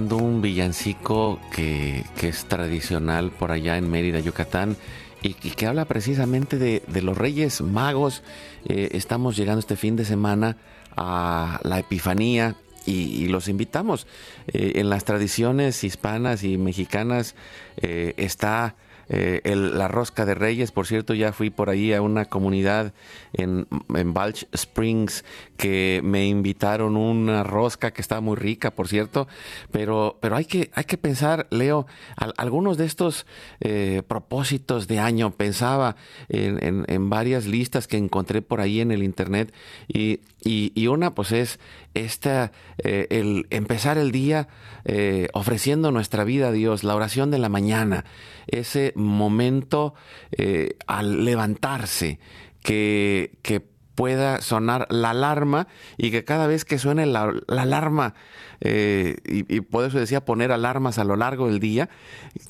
[0.00, 4.76] Un villancico que, que es tradicional por allá en Mérida, Yucatán,
[5.22, 8.22] y, que habla precisamente de, de los Reyes Magos.
[8.66, 10.58] Eh, estamos llegando este fin de semana
[10.96, 12.56] a la Epifanía.
[12.86, 14.06] Y, y los invitamos.
[14.48, 17.34] Eh, en las tradiciones hispanas y mexicanas
[17.78, 18.76] eh, está
[19.08, 22.92] eh, el- la rosca de reyes, por cierto, ya fui por ahí a una comunidad
[23.32, 25.24] en, en Balch Springs
[25.56, 29.28] que me invitaron una rosca que está muy rica, por cierto,
[29.70, 31.86] pero, pero hay, que, hay que pensar, Leo,
[32.16, 33.26] al- algunos de estos
[33.60, 35.96] eh, propósitos de año, pensaba
[36.28, 39.52] en, en- en varias listas que encontré por ahí en el internet
[39.88, 41.58] y, y- y una pues es
[41.94, 44.48] esta, eh, el empezar el día
[44.84, 48.04] eh, ofreciendo nuestra vida a Dios, la oración de la mañana,
[48.46, 49.94] ese momento
[50.32, 52.18] eh, al levantarse,
[52.62, 53.60] que, que
[53.94, 58.14] pueda sonar la alarma y que cada vez que suene la, la alarma,
[58.60, 61.88] eh, y, y por eso decía poner alarmas a lo largo del día,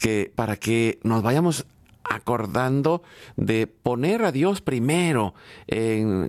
[0.00, 1.66] que para que nos vayamos
[2.08, 3.02] acordando
[3.36, 5.34] de poner a Dios primero,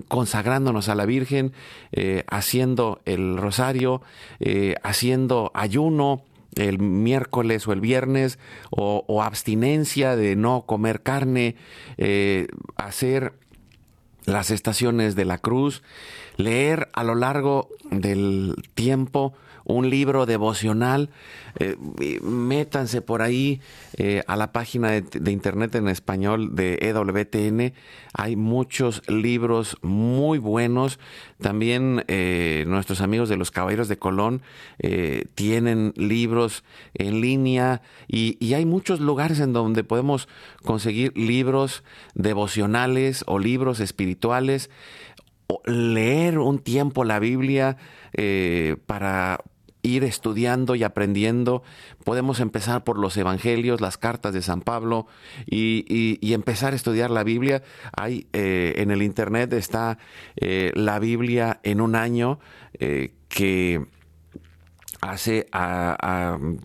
[0.08, 1.54] consagrándonos a la Virgen,
[1.92, 4.02] eh, haciendo el rosario,
[4.40, 6.24] eh, haciendo ayuno,
[6.56, 11.56] el miércoles o el viernes, o, o abstinencia de no comer carne,
[11.98, 13.34] eh, hacer
[14.26, 15.84] las estaciones de la cruz,
[16.38, 19.34] leer a lo largo del tiempo
[19.66, 21.09] un libro devocional,
[21.59, 21.76] eh,
[22.22, 23.61] métanse por ahí
[23.97, 27.74] eh, a la página de, internet en español de EWTN.
[28.13, 30.99] Hay muchos libros muy buenos.
[31.41, 34.41] También eh, nuestros amigos de los Caballeros de Colón
[35.34, 36.63] tienen libros
[36.93, 40.30] en línea y, hay muchos lugares en donde podemos
[40.63, 44.70] conseguir libros devocionales o libros espirituales
[45.66, 47.78] leer un tiempo la Biblia
[48.86, 49.39] para
[49.86, 51.64] ir estudiando y aprendiendo.
[52.04, 55.08] Podemos empezar por los evangelios, las cartas de San Pablo
[55.46, 57.64] y, empezar a estudiar la Biblia.
[57.96, 59.98] Hay eh, en el internet está
[60.36, 62.40] eh, la Biblia en un año
[62.74, 63.86] eh, que
[65.02, 65.46] hace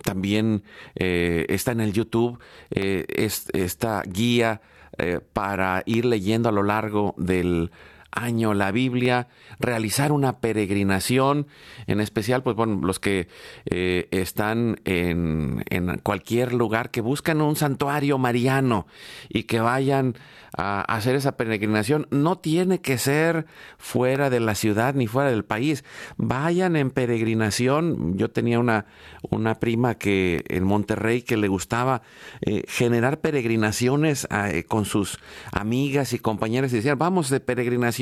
[0.03, 0.63] también
[0.95, 2.39] está en el YouTube
[2.71, 4.63] es- esta guía
[5.35, 7.71] para ir leyendo a lo largo del
[8.13, 11.47] año la Biblia, realizar una peregrinación,
[11.87, 13.29] en especial, pues bueno, los que
[13.67, 18.87] eh, están en, en, cualquier lugar, que buscan un santuario mariano
[19.29, 20.17] y que vayan
[20.57, 22.07] a hacer esa peregrinación.
[22.11, 23.47] No tiene que ser
[23.79, 25.85] fuera de la ciudad ni fuera del país.
[26.17, 28.17] Vayan en peregrinación.
[28.17, 28.87] Yo tenía una,
[29.31, 32.03] una prima que en Monterrey que le gustaba
[32.41, 35.19] eh, generar peregrinaciones eh, con sus
[35.53, 38.00] amigas y compañeras y decían, vamos de peregrinación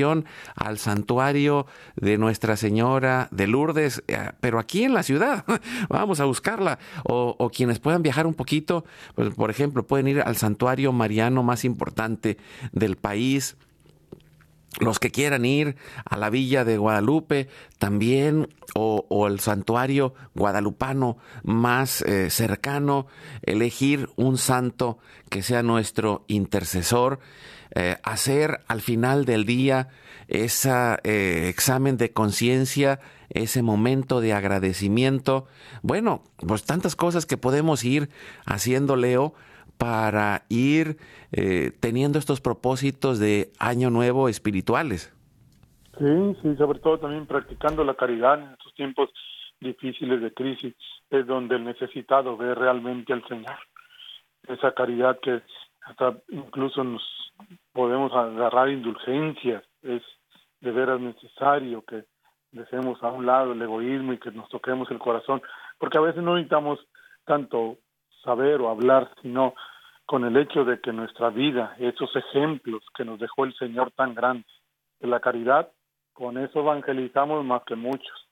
[0.54, 5.44] al santuario de Nuestra Señora de Lourdes, eh, pero aquí en la ciudad.
[5.88, 6.78] vamos a buscarla.
[7.04, 8.84] O, o quienes puedan viajar un poquito,
[9.14, 12.38] pues, por ejemplo, pueden ir al santuario mariano más importante
[12.72, 13.56] del país.
[14.80, 22.02] Los que quieran ir a la villa de Guadalupe también o, el santuario guadalupano más
[22.02, 23.06] eh, cercano,
[23.42, 24.98] elegir un santo
[25.30, 27.18] que sea nuestro intercesor,
[27.74, 29.88] eh, hacer al final del día
[30.28, 30.70] ese
[31.04, 33.00] eh, examen de conciencia,
[33.30, 35.46] ese momento de agradecimiento.
[35.82, 38.08] Bueno, pues tantas cosas que podemos ir
[38.46, 39.34] haciendo, Leo,
[39.78, 40.96] para ir
[41.32, 45.14] eh, teniendo estos propósitos de año nuevo espirituales.
[45.98, 49.10] Sí, sí, sobre todo también practicando la caridad en estos tiempos
[49.60, 50.74] difíciles de crisis,
[51.10, 53.56] es donde el necesitado ve realmente al Señor.
[54.46, 55.42] Esa caridad que
[55.88, 57.02] hasta incluso nos
[57.72, 60.02] podemos agarrar indulgencias, es
[60.60, 62.04] de veras necesario que
[62.52, 65.40] dejemos a un lado el egoísmo y que nos toquemos el corazón,
[65.78, 66.78] porque a veces no necesitamos
[67.24, 67.78] tanto
[68.22, 69.54] saber o hablar, sino
[70.04, 74.14] con el hecho de que nuestra vida, esos ejemplos que nos dejó el Señor tan
[74.14, 74.46] grande
[75.00, 75.70] de la caridad,
[76.12, 78.27] con eso evangelizamos más que muchos.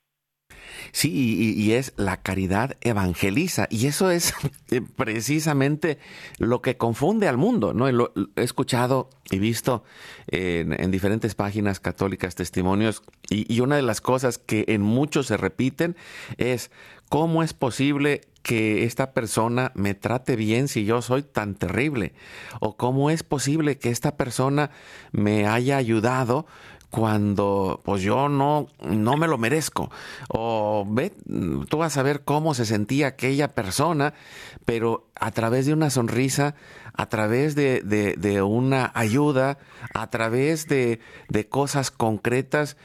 [0.93, 4.33] Sí, y, es la caridad evangeliza, y eso es
[4.71, 5.99] eh, precisamente
[6.39, 7.89] lo que confunde al mundo, ¿no?
[7.89, 7.95] He
[8.37, 9.85] escuchado y visto
[10.29, 15.37] en, en, diferentes páginas católicas testimonios, y una de las cosas que en muchos se
[15.37, 15.97] repiten
[16.39, 16.71] es
[17.09, 22.13] cómo es posible que esta persona me trate bien si yo soy tan terrible?
[22.61, 24.71] ¿O cómo es posible que esta persona
[25.11, 26.47] me haya ayudado
[26.91, 29.91] cuando pues yo no, no me lo merezco.
[30.29, 31.13] O ve,
[31.69, 34.15] tú vas a ver cómo se sentía aquella persona,
[34.65, 36.55] pero a través de una sonrisa,
[36.95, 39.59] a través de, de, de una ayuda,
[39.95, 42.77] a través de, de cosas concretas,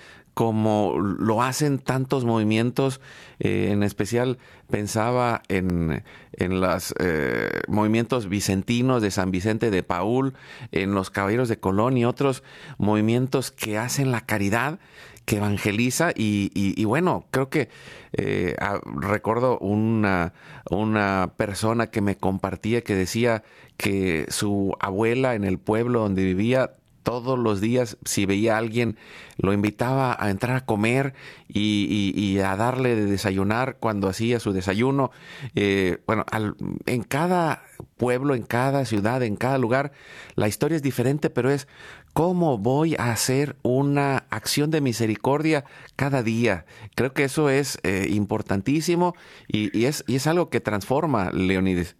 [0.42, 3.00] como lo hacen tantos movimientos,
[3.38, 4.40] eh, en especial
[4.72, 10.34] pensaba en, en los eh, movimientos vicentinos de San Vicente de Paul,
[10.72, 12.42] en los Caballeros de Colón y otros
[12.80, 14.80] movimientos que hacen la caridad,
[15.26, 17.70] que evangeliza y, bueno, creo que
[18.14, 18.56] eh,
[18.96, 20.34] recuerdo una,
[20.72, 23.44] una persona que me compartía que decía
[23.78, 26.72] que su abuela en el pueblo donde vivía
[27.04, 28.98] todos los días, si veía a alguien,
[29.38, 31.14] lo invitaba a entrar a comer
[31.48, 35.12] y, a darle de desayunar cuando hacía su desayuno.
[35.56, 37.64] Eh, bueno, al, en cada
[37.98, 39.92] pueblo, en cada ciudad, en cada lugar,
[40.36, 41.68] la historia es diferente, pero es
[42.14, 46.66] cómo voy a hacer una acción de misericordia cada día.
[46.96, 49.16] Creo que eso es eh, importantísimo
[49.48, 51.96] y, y, es, y es algo que transforma, Leonides.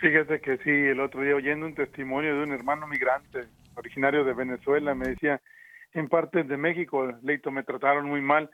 [0.00, 4.34] Fíjate que sí, el otro día oyendo un testimonio de un hermano migrante originario de
[4.34, 5.40] Venezuela, me decía,
[5.92, 8.50] en partes de México, Leito, me trataron muy mal,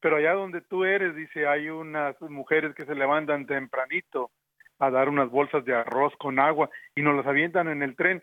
[0.00, 4.30] pero allá donde tú eres, dice, hay unas mujeres que se levantan tempranito
[4.78, 8.22] a dar unas bolsas de arroz con agua y nos las avientan en el tren.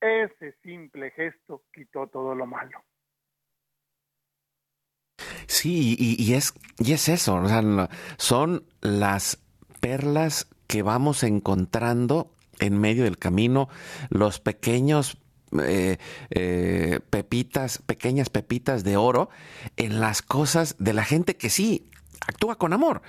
[0.00, 2.84] Ese simple gesto quitó todo lo malo.
[5.46, 7.42] Sí, y, es, y es eso,
[8.18, 9.42] son las
[9.80, 13.68] perlas que vamos encontrando en medio del camino,
[14.10, 15.18] los pequeños
[15.64, 15.98] eh,
[16.30, 19.28] eh, pepitas, pequeñas pepitas de oro
[19.76, 21.86] en las cosas de la gente que sí
[22.26, 23.02] actúa con amor,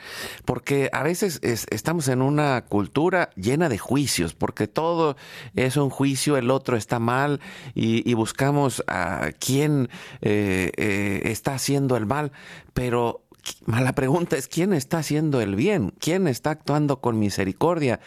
[0.45, 5.17] porque a veces es, estamos en una cultura llena de juicios, porque todo
[5.55, 7.39] es un juicio, el otro está mal
[7.73, 9.89] y, buscamos a quién
[10.21, 12.31] eh, está haciendo el mal,
[12.73, 13.26] pero
[13.65, 17.99] la pregunta es quién está haciendo el bien, quién está actuando con misericordia,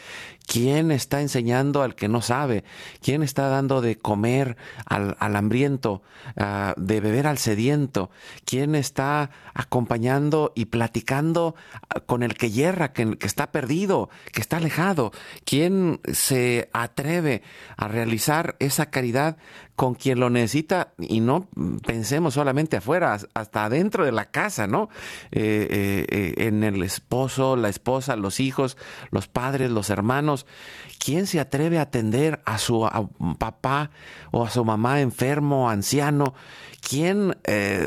[0.46, 2.64] quién está enseñando al que no sabe,
[3.00, 6.02] quién está dando de comer al, hambriento,
[6.36, 8.10] uh, de beber al sediento,
[8.44, 11.54] quién está acompañando y platicando
[12.06, 15.12] con el que yerra, que está perdido, que está alejado,
[15.44, 17.42] quién se atreve
[17.76, 19.36] a realizar esa caridad
[19.80, 21.48] con quien lo necesita y no
[21.86, 24.90] pensemos solamente afuera, hasta adentro de la casa, ¿no?
[25.32, 28.76] Eh, eh, eh, en el esposo, la esposa, los hijos,
[29.10, 30.44] los padres, los hermanos.
[31.02, 32.86] ¿Quién se atreve a atender a su
[33.38, 33.90] papá
[34.32, 36.34] o a su mamá enfermo, anciano?
[36.86, 37.38] ¿Quién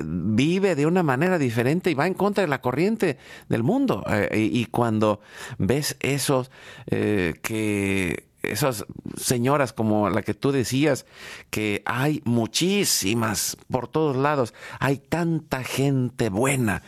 [0.04, 3.20] vive de una manera diferente y va en contra de la corriente
[3.50, 4.04] del mundo?
[4.34, 5.22] y, cuando
[5.60, 6.50] ves esos
[6.88, 8.86] que esas
[9.16, 11.06] señoras como la que tú decías,
[11.50, 16.84] que hay muchísimas por todos lados, hay tanta gente buena,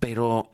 [0.00, 0.52] pero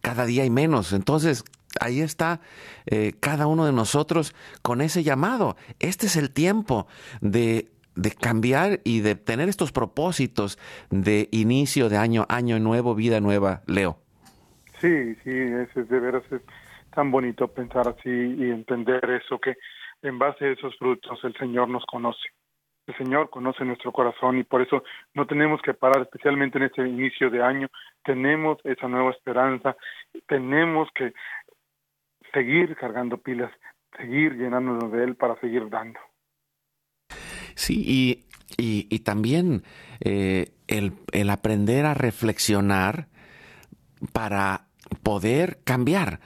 [0.00, 0.92] cada día hay menos.
[0.92, 1.44] Entonces,
[1.80, 2.40] ahí está
[2.86, 5.56] eh, cada uno de nosotros con ese llamado.
[5.80, 6.86] Este es el tiempo
[7.20, 10.58] de, de, cambiar y de tener estos propósitos
[10.90, 13.98] de inicio de año, año nuevo, vida nueva, Leo.
[14.80, 16.22] Sí, sí, es de veras
[16.90, 19.56] tan bonito pensar así y entender eso, que
[20.02, 22.28] en base a esos frutos el Señor nos conoce.
[22.86, 24.82] El Señor conoce nuestro corazón y por eso
[25.12, 27.68] no tenemos que parar, especialmente en este inicio de año.
[28.02, 29.76] Tenemos esa nueva esperanza,
[30.26, 31.12] tenemos que
[32.32, 33.52] seguir cargando pilas,
[33.98, 36.00] seguir llenándonos de Él para seguir dando.
[37.54, 38.24] Sí,
[38.56, 39.64] y, y, también
[40.00, 43.08] eh, el, el aprender a reflexionar
[44.12, 44.68] para
[45.02, 46.20] poder cambiar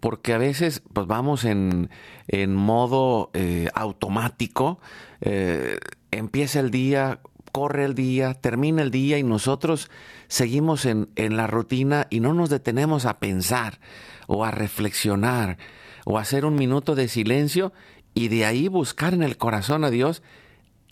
[0.00, 1.90] porque a veces pues vamos en,
[2.28, 4.80] en modo eh, automático,
[5.20, 5.78] eh,
[6.10, 7.20] empieza el día,
[7.52, 9.90] corre el día, termina el día y nosotros
[10.28, 13.78] seguimos en, en la rutina y no nos detenemos a pensar
[14.26, 15.58] o a reflexionar
[16.04, 17.72] o a hacer un minuto de silencio
[18.14, 20.22] y de ahí buscar en el corazón a Dios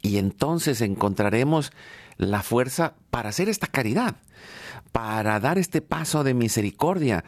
[0.02, 1.72] y entonces encontraremos
[2.16, 4.16] la fuerza para hacer esta caridad,
[4.92, 7.24] para dar este paso de misericordia,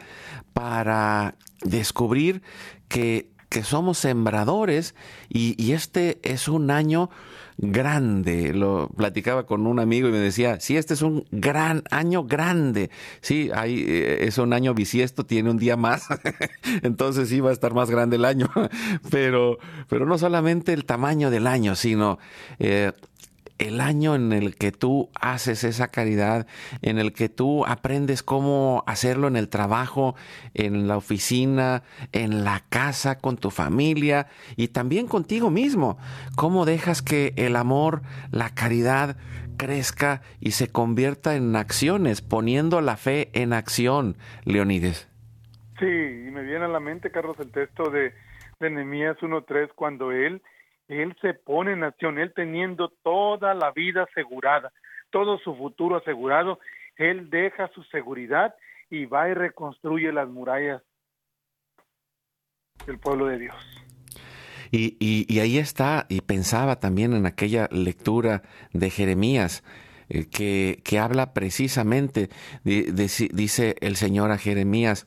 [0.53, 2.41] para descubrir
[2.87, 4.95] que, que somos sembradores
[5.29, 7.09] y, este es un año
[7.57, 8.53] grande.
[8.53, 12.89] Lo platicaba con un amigo y me decía, sí, este es un gran año grande.
[13.21, 16.07] Sí, hay, eh, es un año bisiesto, tiene un día más,
[16.81, 18.49] entonces sí va a estar más grande el año.
[19.11, 22.19] pero, pero no solamente el tamaño del año, sino
[22.59, 22.93] eh,
[23.61, 26.47] el año en el que tú haces esa caridad,
[26.81, 30.15] en el que tú aprendes cómo hacerlo en el trabajo,
[30.55, 35.99] en la oficina, en la casa, con tu familia y también contigo mismo.
[36.35, 38.01] Cómo dejas que el amor,
[38.31, 39.15] la caridad
[39.57, 45.07] crezca y se convierta en acciones, poniendo la fe en acción, Leonides.
[45.79, 48.13] Sí, y me viene a la mente, Carlos, el texto de,
[48.59, 50.41] de Nehemías 1.3, cuando él
[50.91, 54.73] él se pone en acción, Él teniendo toda la vida asegurada,
[55.09, 56.59] todo su futuro asegurado,
[56.97, 58.53] Él deja su seguridad
[58.89, 60.81] y va y reconstruye las murallas
[62.85, 63.55] del pueblo de Dios.
[64.73, 69.63] Y, ahí está, y pensaba también en aquella lectura de Jeremías,
[70.07, 72.29] eh, que, que, habla precisamente,
[72.63, 75.05] dice el Señor a Jeremías,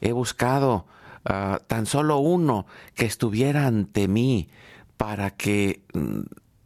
[0.00, 0.86] he buscado
[1.24, 2.66] ah, tan solo uno
[2.96, 4.48] que estuviera ante mí,
[4.96, 6.20] para que mm,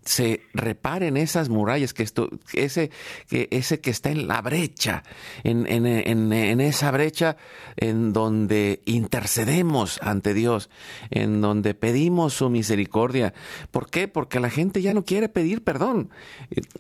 [0.04, 2.90] se reparen esas murallas, que esto, ese,
[3.28, 5.02] que ese que está en la brecha,
[5.44, 7.36] en, en, en, esa brecha
[7.76, 10.70] en donde intercedemos ante Dios,
[11.10, 13.34] en donde pedimos su misericordia.
[13.70, 14.08] ¿Por qué?
[14.08, 16.10] Porque la gente ya no quiere pedir perdón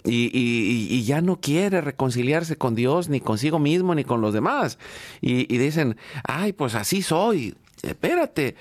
[0.04, 4.78] y, y, ya no quiere reconciliarse con Dios, ni consigo mismo, ni con los demás.
[5.20, 8.56] Y dicen, ay, pues así soy, espérate,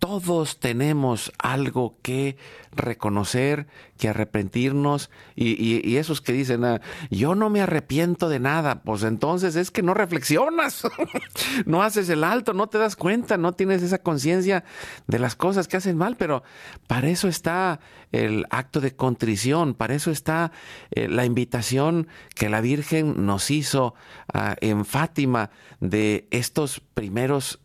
[0.00, 2.38] todos tenemos algo que
[2.72, 3.66] reconocer,
[3.98, 9.56] que arrepentirnos y, esos que dicen, ah, yo no me arrepiento de nada, pues entonces
[9.56, 10.84] es que no reflexionas,
[11.66, 14.64] no haces el alto, no te das cuenta, no tienes esa conciencia
[15.06, 16.42] de las cosas que hacen mal, pero
[16.86, 20.50] para eso está el acto de contrición, para eso está
[20.92, 23.94] eh, la invitación que la Virgen nos hizo
[24.32, 25.50] ah, en Fátima
[25.80, 27.60] de estos primeros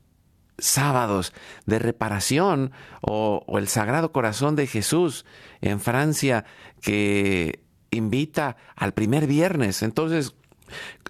[0.58, 1.34] sábados
[1.66, 5.26] de reparación o, el Sagrado Corazón de Jesús
[5.62, 6.46] en Francia
[6.82, 9.84] que invita al primer viernes.
[9.84, 10.36] Entonces,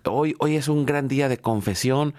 [0.06, 2.14] hoy, hoy es un gran día de confesión,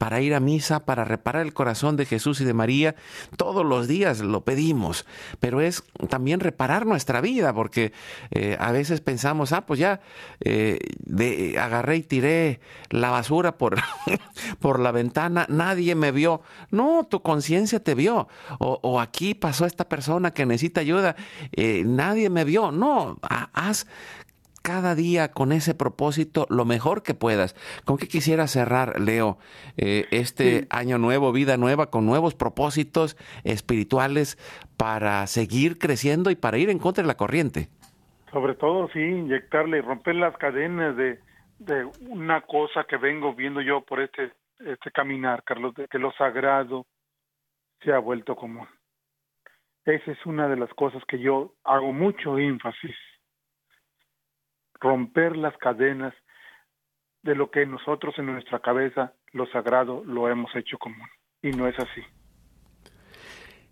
[0.00, 2.94] para ir a misa, para reparar el corazón de Jesús y de María.
[3.36, 5.04] Todos los días lo pedimos,
[5.40, 7.92] pero es también reparar nuestra vida, porque
[8.30, 10.00] eh, a veces pensamos, ah, pues ya
[10.40, 10.78] eh,
[11.60, 13.76] agarré y tiré la basura por,
[14.58, 16.40] por la ventana, nadie me vio.
[16.70, 18.26] No, tu conciencia te vio.
[18.58, 21.14] O, aquí pasó esta persona que necesita ayuda,
[21.52, 22.72] eh, nadie me vio.
[22.72, 23.18] No,
[23.52, 23.86] haz
[24.62, 27.54] cada día con ese propósito lo mejor que puedas.
[27.84, 29.38] ¿Con qué quisiera cerrar, Leo,
[29.76, 34.36] eh, este año nuevo, vida nueva, con nuevos propósitos espirituales
[34.76, 37.68] para seguir creciendo y para ir en contra de la corriente?
[38.32, 41.18] Sobre todo, sí, inyectarle y romper las cadenas de,
[41.58, 46.12] de una cosa que vengo viendo yo por este, este caminar, Carlos, de que lo
[46.12, 46.86] sagrado
[47.82, 48.68] se ha vuelto común.
[49.84, 52.94] Esa es una de las cosas que yo hago mucho énfasis.
[54.80, 56.14] Romper las cadenas
[57.22, 61.08] de lo que nosotros en nuestra cabeza, lo sagrado, lo hemos hecho común.
[61.42, 62.02] Y no es así.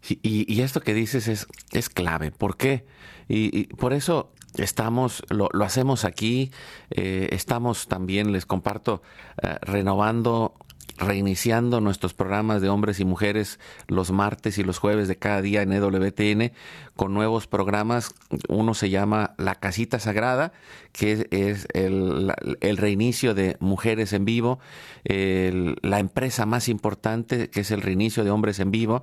[0.01, 2.31] Sí, y, esto que dices es, es clave.
[2.31, 2.87] ¿Por qué?
[3.27, 6.51] Y, y por eso estamos, lo, lo hacemos aquí,
[6.91, 9.03] eh, estamos también, les comparto,
[9.43, 10.55] eh, renovando
[10.99, 15.63] reiniciando nuestros programas de hombres y mujeres los martes y los jueves de cada día
[15.63, 16.53] en EWTN
[16.97, 18.15] con nuevos programas.
[18.49, 20.53] Uno se llama La Casita Sagrada,
[20.93, 22.33] que es, el,
[22.77, 24.59] reinicio de Mujeres en Vivo,
[25.05, 29.03] la empresa más importante, que es el reinicio de Hombres en Vivo,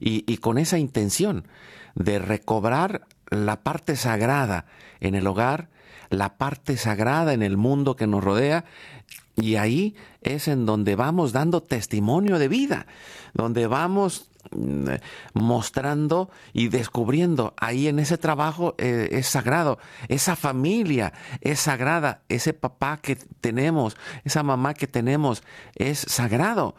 [0.00, 1.46] y con esa intención
[1.94, 4.66] de recobrar la parte sagrada
[5.00, 5.68] en el hogar,
[6.10, 8.64] la parte sagrada en el mundo que nos rodea,
[9.36, 12.86] y ahí es en donde vamos dando testimonio de vida,
[13.34, 14.88] donde vamos mm,
[15.34, 19.78] mostrando y descubriendo ahí en ese trabajo eh, es sagrado,
[20.08, 21.12] esa familia
[21.42, 25.42] es sagrada, ese papá que tenemos, esa mamá que tenemos
[25.74, 26.74] es sagrado.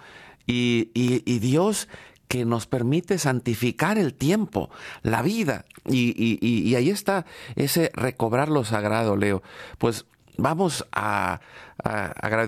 [0.50, 1.90] Y, y, Dios
[2.30, 4.70] que nos permite santificar el tiempo,
[5.04, 5.66] la vida.
[5.86, 7.26] Y, y, ahí está
[7.58, 9.44] ese recobrar lo sagrado, Leo.
[9.78, 10.06] Pues
[10.38, 11.40] vamos a,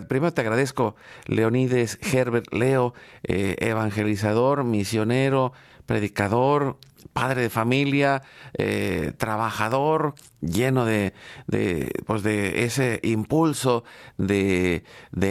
[0.07, 5.53] primero te agradezco Leonides Herbert Leo eh, evangelizador misionero
[5.85, 6.77] predicador
[7.13, 8.21] padre de familia
[8.57, 11.13] eh, trabajador lleno de,
[11.47, 13.83] de, pues de ese impulso
[14.17, 14.83] de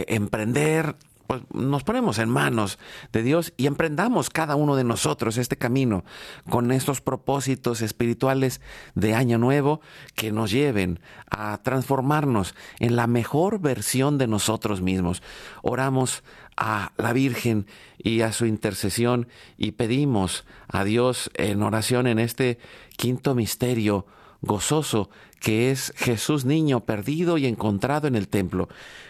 [0.07, 0.95] emprender
[1.29, 2.79] pues nos ponemos en manos
[3.13, 6.03] de Dios y emprendamos cada uno de nosotros este camino
[6.49, 8.61] con estos propósitos espirituales
[8.95, 9.79] de año nuevo
[10.15, 10.99] que nos lleven
[11.29, 15.21] a transformarnos en la mejor versión de nosotros mismos.
[15.61, 16.23] Oramos
[16.57, 17.67] a la Virgen
[17.99, 22.57] y a su intercesión y pedimos a Dios en oración en este
[22.97, 24.07] quinto misterio
[24.41, 28.67] gozoso que es Jesús niño perdido y encontrado en el templo.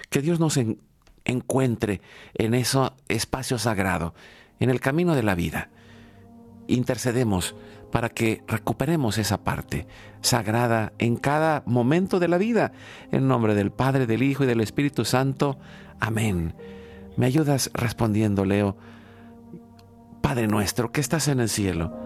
[0.10, 0.60] Que Dios nos
[1.26, 2.02] encuentre
[2.34, 4.14] en ese espacio sagrado,
[4.60, 5.70] en el camino de la vida.
[6.68, 7.56] Intercedemos
[7.92, 9.88] para que recuperemos esa parte
[10.22, 12.72] sagrada en cada momento de la vida.
[13.12, 15.58] En nombre del Padre, del Hijo y del Espíritu Santo.
[16.00, 16.54] Amén.
[17.18, 18.78] ¿Me ayudas respondiendo, Leo?
[20.22, 21.98] Padre nuestro que estás en el cielo,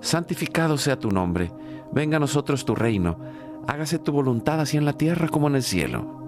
[0.00, 1.52] santificado sea tu nombre.
[1.92, 3.18] Venga a nosotros tu reino.
[3.66, 6.27] Hágase tu voluntad así en la tierra como en el cielo.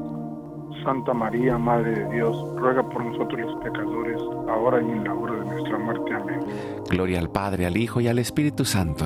[0.83, 5.35] Santa María, Madre de Dios, ruega por nosotros los pecadores, ahora y en la hora
[5.35, 6.13] de nuestra muerte.
[6.13, 6.39] Amén.
[6.89, 9.05] Gloria al Padre, al Hijo y al Espíritu Santo.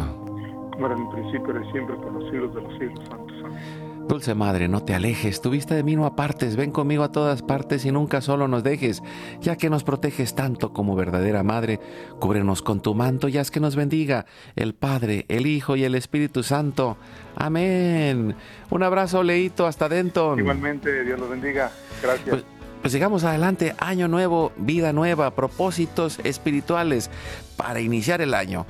[0.71, 3.35] Como era en el principio, era siempre, por los siglos de los siglos santos.
[3.45, 3.84] Amén.
[4.07, 7.41] Dulce Madre, no te alejes, tu vista de mí no apartes, ven conmigo a todas
[7.41, 9.01] partes y nunca solo nos dejes,
[9.41, 11.79] ya que nos proteges tanto como verdadera Madre,
[12.19, 14.25] cúbrenos con tu manto y haz que nos bendiga
[14.55, 16.97] el Padre, el Hijo y el Espíritu Santo.
[17.35, 18.35] Amén.
[18.69, 20.37] Un abrazo, Leito, hasta dentro.
[20.37, 21.71] Igualmente, Dios los bendiga.
[22.01, 22.29] Gracias.
[22.29, 22.45] Pues,
[22.81, 27.09] pues sigamos adelante, año nuevo, vida nueva, propósitos espirituales
[27.57, 28.67] para iniciar el año.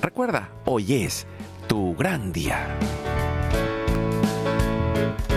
[0.00, 1.26] Recuerda, hoy es
[1.66, 2.78] tu gran día.
[5.02, 5.31] EWTN,